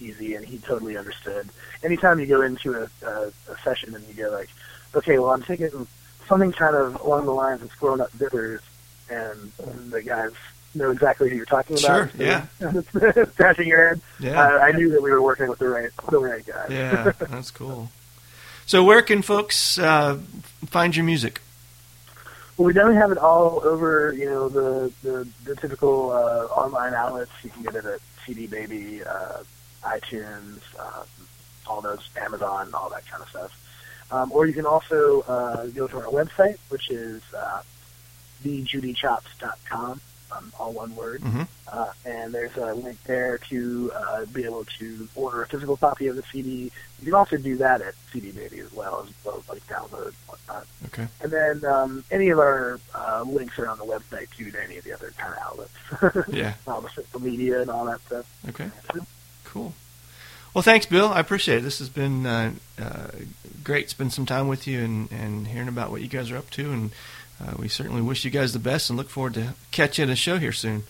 easy, 0.00 0.34
and 0.34 0.44
he 0.44 0.58
totally 0.58 0.96
understood. 0.96 1.48
Anytime 1.82 2.18
you 2.20 2.26
go 2.26 2.42
into 2.42 2.74
a, 2.74 3.06
a, 3.06 3.32
a 3.50 3.58
session 3.62 3.94
and 3.94 4.06
you 4.08 4.14
go 4.14 4.30
like, 4.30 4.50
okay, 4.94 5.18
well 5.18 5.32
I'm 5.32 5.42
thinking 5.42 5.86
something 6.28 6.52
kind 6.52 6.76
of 6.76 7.00
along 7.00 7.26
the 7.26 7.32
lines 7.32 7.62
of 7.62 7.70
Squirrel 7.70 7.96
Nut 7.98 8.10
Zippers, 8.16 8.60
and, 9.10 9.52
and 9.66 9.92
the 9.92 10.02
guys 10.02 10.32
know 10.74 10.90
exactly 10.90 11.30
who 11.30 11.36
you're 11.36 11.44
talking 11.44 11.78
about. 11.78 12.10
Sure, 12.10 12.26
yeah. 12.26 12.46
Scratching 13.32 13.68
your 13.68 13.88
head. 13.88 14.00
Yeah. 14.18 14.42
Uh, 14.42 14.58
I 14.58 14.72
knew 14.72 14.90
that 14.90 15.02
we 15.02 15.10
were 15.10 15.22
working 15.22 15.48
with 15.48 15.58
the 15.58 15.68
right 15.68 15.90
the 16.10 16.18
right 16.18 16.44
guy. 16.44 16.66
yeah, 16.68 17.12
that's 17.18 17.50
cool. 17.50 17.90
So, 18.66 18.82
where 18.82 19.02
can 19.02 19.22
folks 19.22 19.78
uh, 19.78 20.18
find 20.66 20.96
your 20.96 21.04
music? 21.04 21.40
Well, 22.56 22.66
we 22.66 22.72
definitely 22.72 22.96
have 22.96 23.10
it 23.10 23.18
all 23.18 23.60
over, 23.64 24.12
you 24.12 24.26
know, 24.26 24.48
the 24.48 24.92
the, 25.02 25.28
the 25.44 25.56
typical 25.56 26.10
uh, 26.12 26.46
online 26.46 26.94
outlets. 26.94 27.32
You 27.42 27.50
can 27.50 27.62
get 27.62 27.74
it 27.74 27.84
at 27.84 28.00
CD 28.24 28.46
Baby, 28.46 29.02
uh, 29.04 29.42
iTunes, 29.82 30.60
um, 30.78 31.06
all 31.66 31.80
those, 31.80 32.08
Amazon, 32.16 32.72
all 32.74 32.88
that 32.90 33.06
kind 33.06 33.22
of 33.22 33.28
stuff. 33.28 33.60
Um, 34.10 34.32
or 34.32 34.46
you 34.46 34.52
can 34.52 34.66
also 34.66 35.22
uh, 35.22 35.66
go 35.66 35.86
to 35.88 35.96
our 35.98 36.04
website, 36.04 36.58
which 36.68 36.90
is 36.90 37.22
uh, 37.36 37.62
thejudychops.com, 38.44 40.00
um, 40.36 40.52
all 40.58 40.72
one 40.72 40.94
word. 40.96 41.20
Mhm. 41.22 41.46
Uh, 41.70 41.86
and 42.04 42.32
there's 42.32 42.56
a 42.56 42.74
link 42.74 42.96
there 43.04 43.38
to 43.38 43.90
uh, 43.94 44.24
be 44.26 44.44
able 44.44 44.64
to 44.78 45.08
order 45.16 45.42
a 45.42 45.46
physical 45.48 45.76
copy 45.76 46.06
of 46.06 46.16
the 46.16 46.22
CD. 46.30 46.70
You 47.00 47.04
can 47.04 47.14
also 47.14 47.36
do 47.36 47.56
that 47.56 47.80
at 47.82 47.94
CD 48.12 48.30
Baby 48.30 48.60
as 48.60 48.72
well, 48.72 49.04
as 49.08 49.12
well 49.24 49.38
as 49.42 49.48
like 49.48 49.66
download 49.66 50.06
and 50.06 50.14
whatnot. 50.26 50.66
Okay. 50.86 51.06
And 51.20 51.32
then 51.32 51.64
um, 51.64 52.04
any 52.10 52.28
of 52.28 52.38
our 52.38 52.78
uh, 52.94 53.24
links 53.26 53.58
are 53.58 53.68
on 53.68 53.78
the 53.78 53.84
website 53.84 54.28
too 54.36 54.50
to 54.50 54.62
any 54.62 54.76
of 54.78 54.84
the 54.84 54.92
other 54.92 55.12
kind 55.18 55.34
of 55.34 55.38
outlets. 55.42 56.28
Yeah. 56.32 56.54
all 56.66 56.80
the 56.80 56.88
social 56.90 57.20
media 57.20 57.60
and 57.60 57.70
all 57.70 57.84
that 57.86 58.00
stuff. 58.02 58.26
Okay. 58.48 58.70
Cool. 59.44 59.74
Well, 60.52 60.62
thanks, 60.62 60.86
Bill. 60.86 61.08
I 61.08 61.18
appreciate 61.20 61.58
it. 61.58 61.62
This 61.62 61.80
has 61.80 61.88
been 61.88 62.26
uh, 62.26 62.52
uh, 62.80 63.08
great. 63.64 63.90
Spend 63.90 64.12
some 64.12 64.24
time 64.26 64.46
with 64.46 64.66
you 64.68 64.82
and, 64.84 65.10
and 65.10 65.48
hearing 65.48 65.66
about 65.68 65.90
what 65.90 66.00
you 66.00 66.06
guys 66.08 66.30
are 66.30 66.36
up 66.36 66.50
to. 66.50 66.70
And 66.70 66.90
uh, 67.40 67.54
we 67.58 67.68
certainly 67.68 68.02
wish 68.02 68.24
you 68.24 68.30
guys 68.30 68.52
the 68.52 68.58
best 68.58 68.90
and 68.90 68.96
look 68.96 69.08
forward 69.08 69.34
to 69.34 69.54
catch 69.70 69.98
you 69.98 70.04
at 70.04 70.10
a 70.10 70.16
show 70.16 70.38
here 70.38 70.52
soon. 70.52 70.84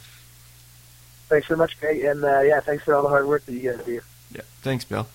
Thanks 1.28 1.48
so 1.48 1.57
much, 1.57 1.80
Kate, 1.80 2.04
and 2.04 2.22
uh, 2.24 2.40
yeah, 2.40 2.61
thanks 2.61 2.85
for 2.85 2.94
all 2.94 3.02
the 3.02 3.09
hard 3.09 3.26
work 3.26 3.44
that 3.46 3.52
you 3.52 3.72
guys 3.72 3.85
do. 3.85 4.00
Yeah. 4.33 4.42
Thanks, 4.62 4.85
Bill. 4.85 5.07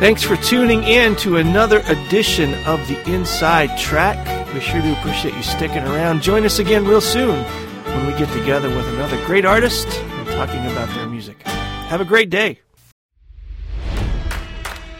Thanks 0.00 0.22
for 0.22 0.36
tuning 0.36 0.84
in 0.84 1.16
to 1.16 1.38
another 1.38 1.82
edition 1.86 2.54
of 2.66 2.86
the 2.86 3.12
Inside 3.12 3.76
Track. 3.76 4.54
We 4.54 4.60
sure 4.60 4.80
do 4.80 4.92
appreciate 4.92 5.34
you 5.34 5.42
sticking 5.42 5.82
around. 5.82 6.22
Join 6.22 6.44
us 6.44 6.60
again 6.60 6.86
real 6.86 7.00
soon 7.00 7.44
when 7.44 8.06
we 8.06 8.16
get 8.16 8.32
together 8.32 8.68
with 8.68 8.86
another 8.94 9.22
great 9.26 9.44
artist 9.44 9.88
and 9.88 10.28
talking 10.28 10.64
about 10.66 10.88
their 10.94 11.08
music. 11.08 11.42
Have 11.42 12.00
a 12.00 12.04
great 12.04 12.30
day. 12.30 12.60